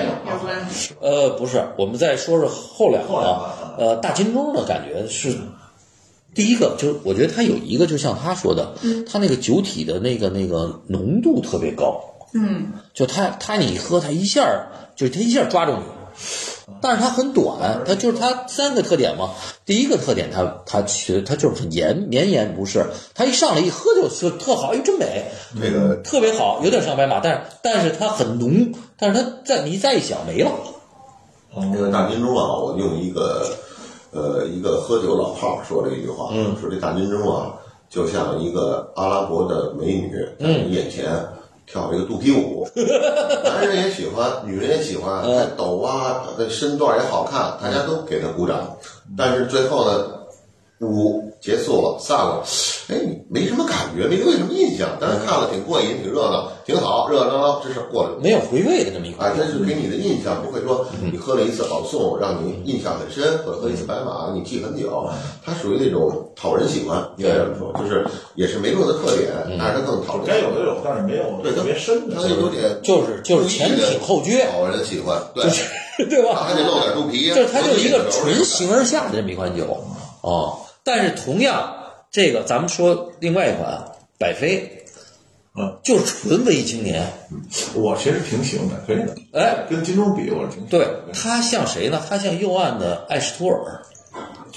[1.01, 5.39] 呃，不是，我们再说说后两个啊个，呃，大金钟的感觉是。
[6.35, 8.75] 第一个就是，我觉得它有一个，就像他说的，
[9.11, 12.01] 它那个酒体的那个那个浓度特别高，
[12.35, 14.67] 嗯，就它它你一喝，它一下儿
[14.97, 15.83] 就它一下抓住你，
[16.81, 19.31] 但是它很短，它就是它三个特点嘛。
[19.65, 25.25] 第一个特点它，它其实它就是很绵绵延不是，它一上来一喝就就特好，哎，真美，
[25.55, 30.51] 那个特别好，有点像白马，但是但是它很浓，但是它再你再一想没了，
[31.57, 33.57] 那个大金钟啊，我用一个
[34.15, 36.55] 呃一个喝酒老炮儿说了一句话，嗯。
[36.61, 37.53] 说这大军中啊，
[37.91, 40.11] 就像一个阿拉伯的美女
[40.41, 41.07] 在你眼前
[41.67, 42.67] 跳一个肚皮舞，
[43.45, 48.77] 男人也喜欢，女人也喜欢，嗯她抖啊，那身段也好看，大家都给她鼓掌，
[49.17, 50.07] 但是最后呢，
[50.81, 52.43] 舞结束了，散了，
[52.89, 58.17] 哎，你没什么感觉，没留下什么印象，但是看了挺过瘾，挺热闹，挺好，热热闹闹，这事儿过了。
[58.23, 59.35] 没有回味的这么一啊，款。
[59.39, 65.07] 但是给你的印象不会说你喝了一次保送让你印象很深，或者喝一次白马你记很久，
[65.45, 72.17] 它属于那种讨人喜欢，应该这么说，就是也是梅洛的特点，但是它更讨人喜欢，该有的有，但是没有对特别深的。
[72.17, 72.27] 它。
[72.27, 75.45] 有点就是就是前挺后撅，讨人喜欢，对，
[76.09, 76.43] 对吧？
[76.43, 79.65] 还得露点肚皮，就是它就是一个纯形而下的这么一款酒。
[80.23, 80.64] 啊。
[80.85, 81.75] 但是同样，
[82.11, 83.85] 这个咱们说另外一款
[84.19, 84.85] 百飞，
[85.55, 87.05] 啊，就是纯文艺青年。
[87.75, 92.01] 我其实挺喜欢百飞的，哎，跟金钟比，我是挺喜欢对百菲，它像谁呢？
[92.09, 93.83] 他像右岸的艾什托尔，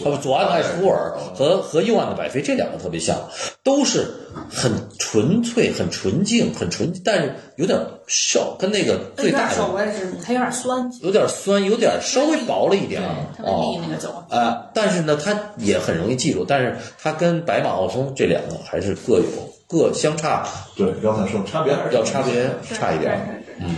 [0.03, 3.17] 呃不，左岸的艾士托尔和和右岸的百菲这两个特别像，
[3.63, 4.07] 都是
[4.49, 14.09] 很纯粹、很纯净、很纯，但是有点少，跟那个最大手的我也是，它有点酸，有点酸，有点稍微薄了一点啊，特别哦腻那个酒。
[14.29, 16.45] 啊，但是呢，它也很容易记住。
[16.47, 19.25] 但是它跟白马奥松这两个还是各有
[19.67, 23.19] 各相差，对，刚才说差别还是要差别差一点儿。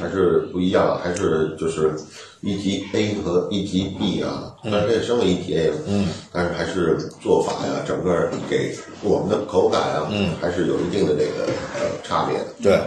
[0.02, 1.96] 还是不一样，还是就是
[2.42, 8.74] 一级 A 和一级 B 啊，但是这也升为一级 A 了，嗯，但是还是做法呀，整个给
[9.04, 12.46] 我们的口感啊，嗯，还是有一定的这个呃差别的。
[12.64, 12.80] 对，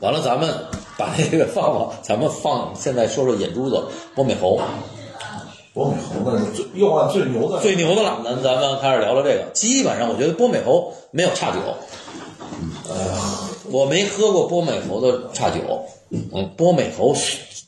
[0.00, 0.54] 完了咱们
[0.98, 3.82] 把这个放放，咱们放现在说说眼珠子
[4.14, 4.60] 波美猴，
[5.72, 8.20] 波美猴那是最右岸最牛的，最牛的了。
[8.22, 11.58] 咱咱们开始聊聊这个，基本上我觉得波美猴没有差酒。
[12.90, 13.18] 呃，
[13.70, 15.60] 我没喝过波美猴的差酒。
[16.10, 17.14] 嗯，波美侯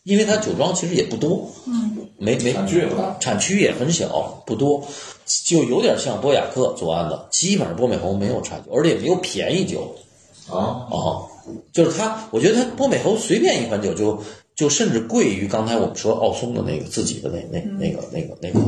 [0.04, 3.16] 因为它酒庄其实也不多，嗯，没没产区也不大。
[3.20, 4.82] 产区也很小，不多，
[5.46, 9.94] 就有点像波雅克左岸的，基本上波美侯没有产酒，而且也没有便宜酒。
[10.48, 11.22] 啊，啊，
[11.72, 14.20] 就是它，我觉得它波美侯随便一款酒就
[14.56, 18.64] 就甚至贵于刚才我们说奥松的那个自己的那那那个那个那款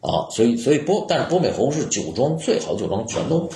[0.00, 3.48] 啊，所以所以波，但是波美侯是酒庄最好的酒庄全都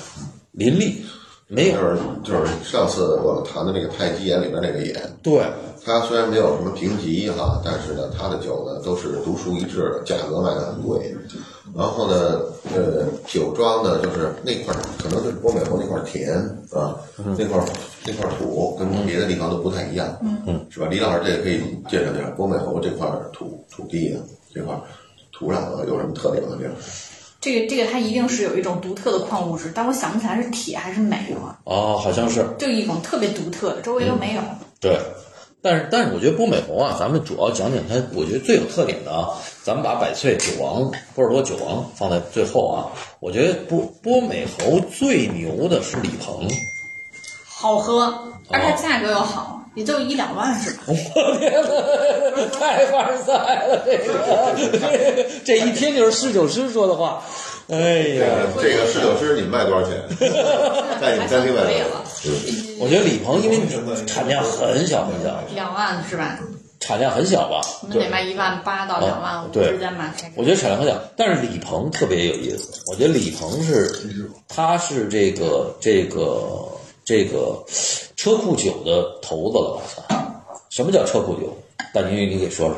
[0.53, 1.03] 林立，
[1.49, 5.43] 没有就是就是上次我们谈的那个太极眼里边那个眼，对
[5.85, 11.14] 它虽然没有什么评级哈，但是呢，它的酒呢都是独树一帜的，价格卖的很贵。
[11.76, 12.41] 然后呢，
[12.74, 16.35] 呃，酒庄呢就是那块儿可能就是波美侯那块儿田
[16.70, 16.97] 啊，
[17.37, 17.64] 那块儿
[18.07, 20.87] 那块儿土跟别的地方都不太一样，嗯，是吧？
[20.91, 24.22] 李老师这个可以介绍介绍波美侯这块儿土土地啊，
[24.55, 24.80] 这块儿
[25.32, 26.57] 土壤啊有什么特点吗？
[26.59, 26.72] 这样？
[27.41, 34.41] 这个这个它一定是有一种独特的矿物质，但我想不起来是铁还是镁了，哦，好像是就一种特别独特的，周围都没有。
[34.80, 34.99] 对。
[35.65, 39.31] 但是，但是我觉得波美侯啊，咱们主要讲讲它，我觉得最有特点的啊，
[39.62, 42.93] 咱们把百岁酒王波尔多酒王放在最后啊。
[43.19, 46.47] 我觉得波波美侯最牛的是李鹏，
[47.47, 48.15] 好喝，
[48.51, 50.83] 而且价格又好，也就一两万是吧？
[50.87, 53.33] 我天哪，太凡尔赛
[53.66, 57.22] 了，这个，这一听就是侍酒师说的话。
[57.68, 57.77] 哎
[58.20, 58.25] 呀，
[58.61, 59.93] 这个侍酒师你们卖多少钱？
[61.01, 62.05] 在你们餐厅卖多少？
[62.79, 63.59] 我觉得李鹏因为
[64.07, 66.39] 产量很小很小，两万是吧？
[66.81, 67.62] 产量很小吧？
[67.83, 70.14] 我们得卖一万八到两万五之间吧。
[70.37, 72.70] 我觉得产量很小，但是李鹏特别有意思。
[72.87, 73.91] 我觉得李鹏是，
[74.47, 76.68] 他是这个这个
[77.03, 77.64] 这个
[78.25, 80.03] 车库酒的头子了我操。
[80.70, 81.55] 什么叫车库酒？
[81.93, 82.77] 大宁宇，你给说说。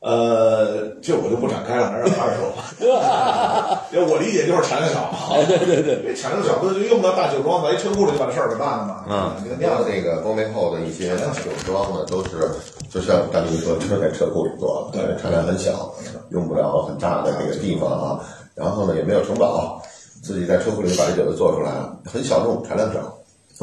[0.00, 3.82] 呃，这我就不展开了，还是二手吧。
[3.92, 9.04] 因为我理解就是产量小，哎，对对对，产量小，不就用不到大酒庄，在一车库里就把这事儿给办了嘛。
[9.10, 12.50] 嗯这个酿酿那个波梅后的一些酒庄呢，都是
[12.88, 15.92] 就像大明说，车在车库里做，对产量很小，
[16.30, 18.24] 用不了很大的这个地方啊。
[18.54, 19.82] 然后呢，也没有城堡，
[20.22, 23.00] 自己在车库里把这酒都做出来了，很小众，产量少，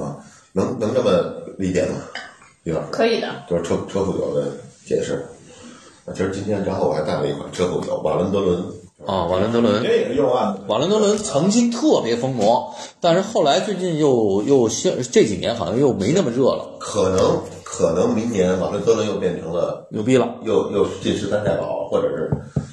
[0.04, 0.16] 啊，
[0.54, 1.10] 能能这么
[1.58, 1.96] 理解吗？
[2.64, 3.28] 李老师，可以的。
[3.50, 4.52] 就是车车库酒的
[4.86, 5.26] 解释。
[6.06, 8.64] 啊其实今天，然后我还带了一款车后脚，瓦伦德伦。
[9.06, 10.62] 啊，瓦伦德伦这，也是右岸的。
[10.68, 20.28] 瓦伦德伦曾经特别疯魔，但是后来最近又又像这几年好像又没那么热了，可能可能明年瓦伦德伦又变成了牛逼了。
[20.44, 22.30] 又又进十三太保，或者是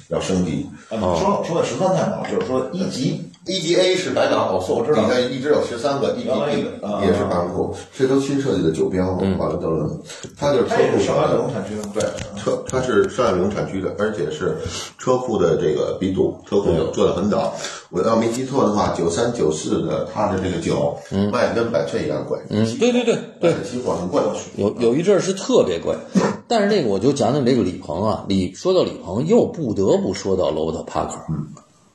[0.09, 0.67] 要升级。
[0.89, 9.89] 啊，你说说的十三太保，就是说一级一级 A 是白马，我知道底下一直有十三个，一级原来 B 啊也是巴尔库，这都新设计的酒标，完了德伦，
[10.37, 12.03] 它就是车库它也是上海农产区的对，
[12.41, 14.57] 车它是上海龙产区的，而且是
[14.97, 17.53] 车库的这个鼻祖，车库酒做的很早。
[17.89, 20.97] 我要没记错的话，九三九四的它的这个酒
[21.31, 24.21] 卖的跟百翠一样贵，嗯，对对对对，期货很贵。
[24.57, 25.95] 有有一阵儿是特别贵，
[26.49, 31.13] 但是这个我就讲讲这个李鹏啊，李说到李鹏又不得不说到罗伯特帕克，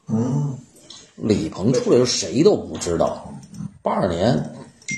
[0.09, 0.57] 嗯，
[1.23, 3.33] 李鹏出来时候谁都不知道，
[3.81, 4.55] 八二年，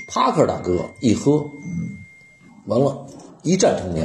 [0.07, 1.45] 帕克大哥一喝，
[2.65, 3.05] 完了，
[3.43, 4.03] 一战成名。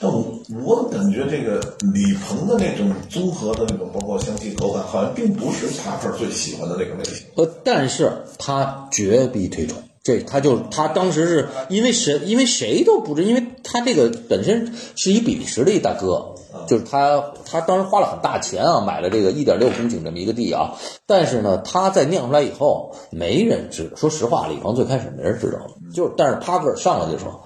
[0.00, 0.24] 但我
[0.64, 1.60] 我感觉这个
[1.92, 7.26] 李鹏的那种综合的那种，包括香气口感，好像并不是帕克最喜欢的那个类型。
[7.36, 9.78] 呃，但是他绝逼推崇。
[10.08, 12.18] 这他就他当时是因为谁？
[12.24, 16.34] 因为谁都不知，因为他这个本身是一比利时的一大哥，
[16.66, 20.78] 就是他他当时花了很大钱啊，买了这个一点六公顷这么一个地啊。
[21.04, 23.96] 但是呢，他在酿出来以后，没人知道。
[23.96, 25.58] 说实话，李鹏最开始没人知道，
[25.92, 27.38] 就是但是帕克上来就说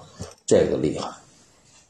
[0.45, 1.09] 这个厉害，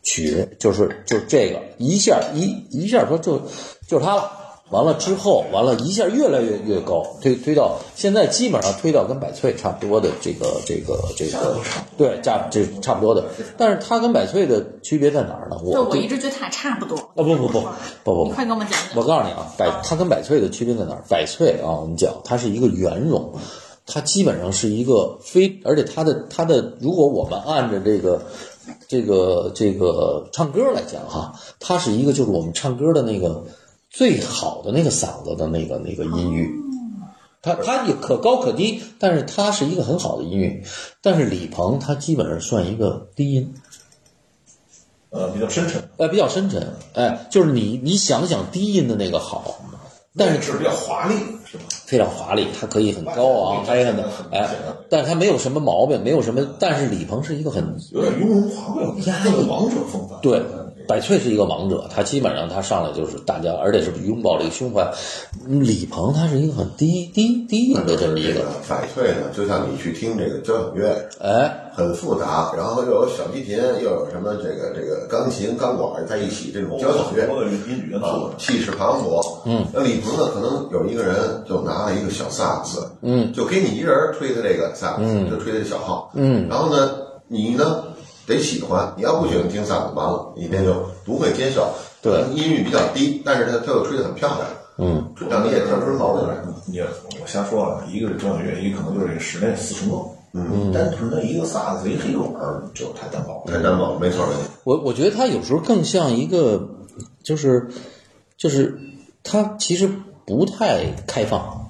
[0.02, 3.40] 取就是就这个一下一一下说就
[3.88, 4.40] 就是他了。
[4.74, 11.56] 完了之后，完了一下越来越越高，推推到现在基本上推到跟百翠差不多的这个这个这个，
[11.96, 13.24] 对价这差不多的。
[13.56, 15.58] 但是它跟百翠的区别在哪儿呢？
[15.72, 16.98] 就我我一直觉得它俩差不多。
[16.98, 17.62] 啊不不不不
[18.04, 18.98] 不不，你快跟我们讲讲。
[18.98, 21.04] 我告诉你啊，百它跟百翠的区别在哪儿？
[21.08, 23.32] 百翠啊，我们讲它是一个圆融，
[23.86, 28.24] 它基本上是一个非，而且它的它的，如果我们按着这个
[28.88, 33.44] 这个这个唱歌来讲哈，它是一个就是我们唱歌的那个
[33.94, 36.50] 最好的那个嗓子的那个那个音域。
[37.44, 40.64] 他他也可高可低，但是他是一个很好的音域。
[41.02, 43.54] 但是李鹏他基本上算一个低音，
[45.10, 49.60] 呃，比较深沉，呃，比较深沉，哎，就是你你想想低音的那个好，
[50.18, 51.66] 但是是比较华丽，是吧？
[51.86, 54.50] 非常华丽，它可以很高昂，它也很哎，
[54.90, 56.48] 但是它没有什么毛病，没有什么。
[56.58, 60.18] 但是李鹏是一个很有点雍容华贵，压抑有王者风范。
[60.22, 60.42] 对，
[60.88, 64.90] 百翠是一个王者，他基本上他上来就是大家，而且是拥抱了一个胸怀。
[65.48, 79.22] 李鹏他是一个很低低低音的这么一个这个，百翠呢，就像你去听这个交响乐，哎，很复杂，然后又有小提琴，又有什么这个这个钢琴、钢管在一起，这种交响乐很多的音语元素啊，气势磅礴。
[79.46, 86.92] 嗯，那李鹏呢，可能有一个人就拿了一个小萨克斯，嗯，就给你一人吹的这个萨克斯，就吹的小号，嗯，然后呢，
[87.28, 87.84] 你呢
[88.26, 91.74] 得喜欢，你要不喜欢听萨克斯，完了你那就不会接受。
[92.02, 94.48] 对，音域比较低，但是他他又吹得很漂亮，
[94.78, 96.36] 嗯，让你也听出毛病来。
[96.66, 100.16] 你我瞎说了，一个是交响乐，一个可能就是这个室内四重奏。
[100.34, 103.54] 嗯，单纯的一个萨克斯一黑管儿就太单薄了。
[103.54, 104.42] 太单薄，没错没错。
[104.64, 106.70] 我我觉得它有时候更像一个，
[107.24, 107.68] 就是
[108.36, 108.78] 就是
[109.24, 109.88] 它其实
[110.26, 111.63] 不太开放，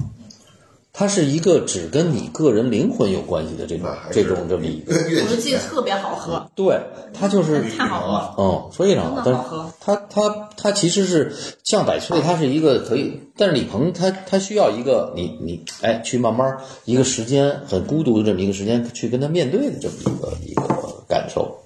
[0.96, 6.80] 它是一个只跟你个人灵魂有关系的这种这种这么一个，乐我就器记得特别好喝，对，
[7.12, 8.36] 它就是太好喝了。
[8.38, 9.24] 嗯，非常好。
[9.42, 11.34] 喝它它它其实是
[11.64, 21.58] 像百岁，它是一个可以，但是李鹏他他需要一个你你哎去慢慢一个时间很孤独的这么一个时间去跟他面对的这么一个一个感受，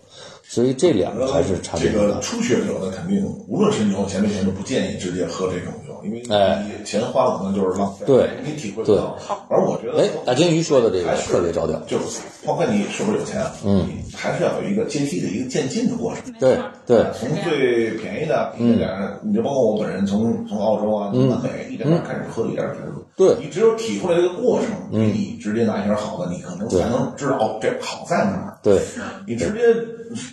[0.48, 2.00] 所以这两个还是差别这。
[2.00, 9.18] 个初学者呢，肯定无论是你有钱没钱都不建议直接喝这种酒，因为哎你钱花了可能就是浪费，对你体会不到。
[9.50, 16.34] 而我觉得，哎，大鲸鱼说的这个还是特别着调，就是包括你是不是有钱，嗯，还是要有一个阶梯的一个渐进的过程。
[16.40, 17.06] 对对。
[17.14, 18.90] 从最便宜的一点点，
[19.24, 23.02] 你就包括我本人从从澳洲啊，从南美一点点开始喝，一点点开始喝。
[23.16, 23.36] 对。
[23.40, 28.58] 你只有体会了这个过程，比你直接拿一瓶好的，你可能才能知道哦，这好在哪儿。
[28.64, 28.82] 对，
[29.26, 29.60] 你直接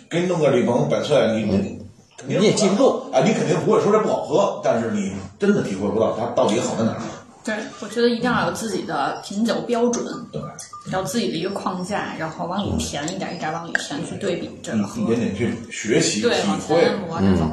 [0.09, 1.79] 给你弄个李鹏百岁，你
[2.27, 7.01] 你肯定你也记不住啊，你肯定不会说这不好喝，但是你真的体会不到它到底好在哪儿。
[7.43, 10.41] 对，我觉得一定要有自己的品酒标准，对，
[10.91, 15.05] 有自己的一个框架，然后往里填，一点一点往里填，去对比这个一。
[15.05, 16.81] 点点去学习体对，往会。
[16.81, 17.43] 前磨着走。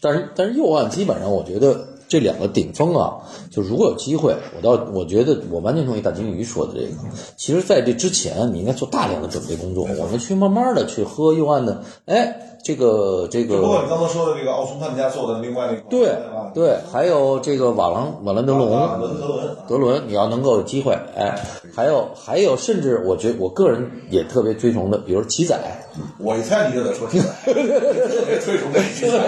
[0.00, 3.16] 但是但是右岸基本上，我觉得这两个顶峰啊，
[3.52, 6.92] 就如果有机会，我倒我觉得我完全同意大金鱼说的这个。
[7.36, 12.34] 其实，在这之前，你应该做大量的准备工作，我们去慢慢的去喝右岸的，哎，
[12.64, 16.16] 这个这个包括你刚才说的这个奥松他们家做的另外那款，对？
[16.54, 18.74] 对，还有这个瓦朗瓦兰德龙。
[18.74, 21.38] 啊，伦德伦，德伦，你要能够有机会，哎，
[21.74, 25.58] 还有还有，甚至我觉得我个人也特别推崇的，比如奇仔，
[26.18, 29.18] 我一猜你就得说奇仔，特别推崇这奇仔。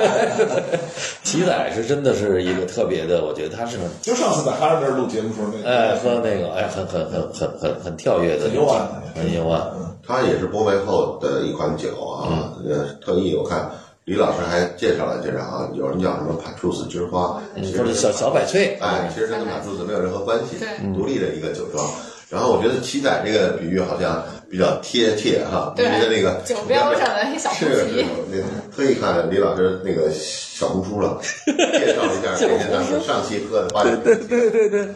[1.22, 9.60] 奇仔是真的是一个特别的，我觉得他是很就上次在哈尔那儿录节目时候，那个哎喝那个哎很很很很很很跳跃的，很幽暗很幽暗，
[10.06, 13.68] 它也是波梅后的一款酒啊，呃，特意我看
[14.04, 21.84] 李老师还介绍了介绍啊，有人叫什么帕 tru 斯之花，其实或者小小百翠，哎，其实它跟帕 tru 斯没有任何关系，对独立的一个酒庄。
[22.30, 34.88] 然后我觉得七仔这个比喻好像比较贴切哈，对觉得那个酒标上的那小红是旗是，那个特意看李老师那个小红书了，介绍一下那天咱们上期喝的 花酒，对对对对，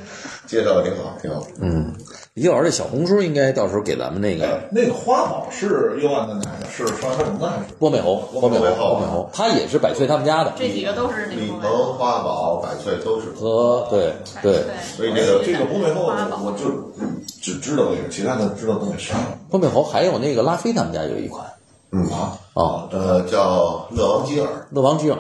[0.49, 1.47] 介绍的挺好，挺好。
[1.61, 1.95] 嗯，
[2.35, 7.75] 李老师这小红书应该到时候给咱们那个哎那个花宝是幽暗的奶的，是双山龙的还是？
[7.79, 13.29] 波美侯，波美侯，波美侯，他也是百岁他们家的，这几个都是那李种鹏、花宝、百岁都是。
[13.33, 14.65] 和对对，
[14.97, 16.41] 所以这个这个不背后，花宝。
[16.43, 16.93] 我就
[17.43, 19.15] 只知道这个，其他的知道东西少。
[19.51, 21.45] 波美侯还有那个拉菲他们家有一款。
[21.93, 22.03] 嗯。
[22.11, 22.39] 啊。
[22.55, 24.49] 啊，呃叫乐王基尔。
[24.71, 25.19] 乐王居尔，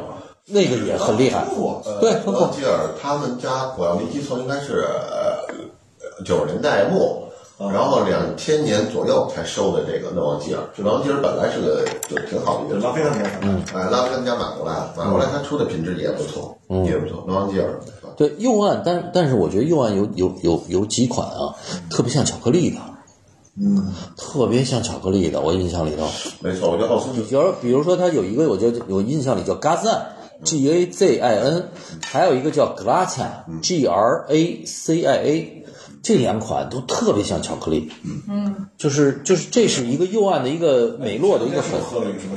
[0.49, 1.44] 那个也很厉害，
[1.84, 7.24] 呃，对，喝过，勒王基尔他们家，我要没记错，应该是呃九十年代末。
[7.61, 17.24] 然后两千年左右才收的这个诺王基尔，勒王基尔本来是个就挺好的一个拉菲他们家嗯，哎，拉菲他们家买过来，买过来他出的品质也不错，也不错。
[17.26, 17.80] 勒王基尔，
[18.16, 21.53] 对右岸，但但是我觉得右岸有有有有几款啊，
[21.90, 22.76] 特别像巧克力的，
[23.61, 26.07] 嗯，特别像巧克力的，我印象里头，
[26.38, 29.99] 没错，我觉得奥斯比如比如说它有一个，我觉得有印象里叫 Gazan。
[30.45, 31.68] G A Z I N，
[32.05, 35.64] 还有一个叫 Glacia，G R A C I A，
[36.03, 37.91] 这两款都特别像巧克力。
[38.28, 42.36] 嗯，就是就是这是一个右岸的一个美洛的一个粉，喝了一个什么？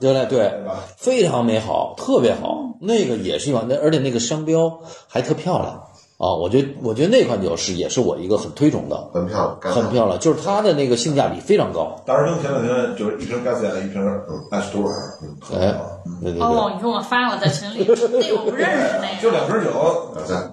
[0.00, 0.62] 对对对对，
[0.96, 2.78] 非常美好，特别好。
[2.82, 5.74] 那个也是一款，那而且那个商标还特漂亮
[6.16, 6.32] 啊！
[6.34, 12.02] 我觉得我觉得那款酒是也是我一个很推崇的，很漂亮，很漂亮，就是它的那个性价比非常高。
[12.06, 14.02] 当时跟前两天就是一瓶加西亚，一瓶
[14.50, 15.78] 艾斯多尔，嗯，哎，
[16.22, 16.42] 对对对。
[16.42, 17.94] 哦，你给我发我在群里， 那
[18.36, 19.20] 我不认识那个。
[19.22, 19.70] 就两瓶酒，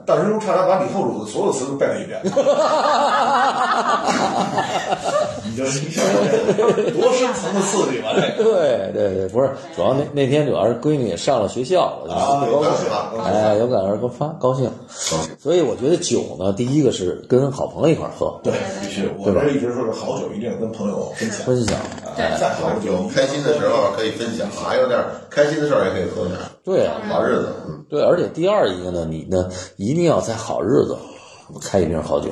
[0.06, 2.20] 大师兄差点把李后主的所有词都背了一遍。
[5.46, 6.14] 你就你想想，
[6.94, 8.10] 多深层的刺激嘛？
[8.16, 14.70] 这个对对对，不是，主要那那天主要是闺女也上了学校了，啊就高兴有感而发哎，有感而发，高兴。
[15.40, 19.10] 所以我觉得酒呢，第一个是跟好朋友一块儿喝，对，必须。
[19.18, 21.46] 我这一直说是好酒一定要跟朋友分享。
[21.46, 21.78] 分享。
[22.18, 25.00] 哎，再好酒有，开心的时候可以分享，还有点
[25.30, 27.54] 开心的事儿也可以喝点，对啊，好日子。
[27.68, 30.98] 嗯，对，而且第二一个呢，你呢一定要在好日子
[31.62, 32.30] 开一瓶好酒，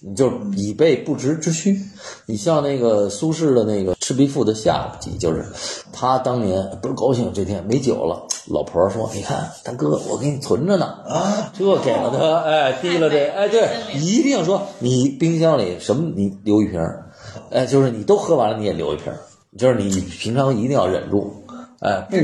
[0.00, 1.78] 你就以备不时之需。
[2.26, 5.44] 你像那个苏轼的那个《赤壁赋》的下集，就是
[5.92, 17.10] 他当年不是高兴，这天没酒了，老婆说：“你看，大哥，我给你存着呢。”啊，这给了他，哎，递了这，哎，对，一定说你冰箱里什么你留一瓶儿，
[17.50, 19.18] 哎，就是你都喝完了你也留一瓶儿，
[19.56, 21.42] 就是你平常一定要忍住，
[21.80, 22.16] 哎，不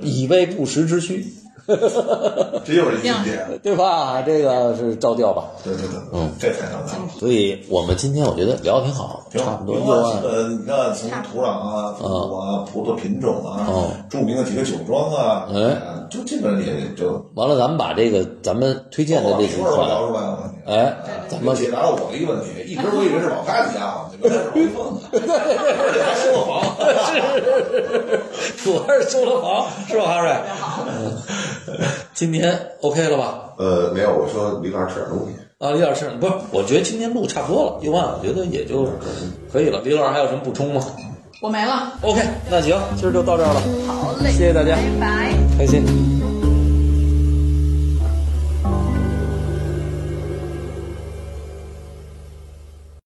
[0.00, 1.26] 以备不时之需。
[2.64, 3.46] 这又是一境界。
[3.62, 4.22] 对吧？
[4.22, 5.44] 这个是照调吧？
[5.62, 7.08] 对对对，嗯，这太上档了。
[7.16, 20.52] 所以我们今天我觉得聊的挺好，挺好差不，多因右岸为基本你看从土壤啊、风土啊、葡萄品种啊哦，著名的几个酒庄啊，哎啊，就基本上也就完了，咱们把这个咱们推荐的这几款，出来了。
[20.66, 20.96] 哎，
[21.28, 26.52] 咱们解答了我的一个问题，一直我以为是老干家伙，原来是老一凤的，而且还收了房。
[28.62, 30.30] 主要是收了房，是吧，哈瑞？
[30.88, 31.76] 嗯，
[32.14, 33.50] 今天 OK 了吧？
[33.58, 35.34] 呃，没有，我说李老师吃点东西。
[35.58, 38.88] 啊，李老师，不是，我觉得今天录差不多了，右万我觉得也就
[39.52, 39.80] 可以了。
[39.84, 40.80] 李老师还有什么补充吗
[41.42, 45.32] 我没了，？OK，那行，今儿就到这儿了，好嘞，谢谢大家拜拜。
[45.58, 46.09] 开心。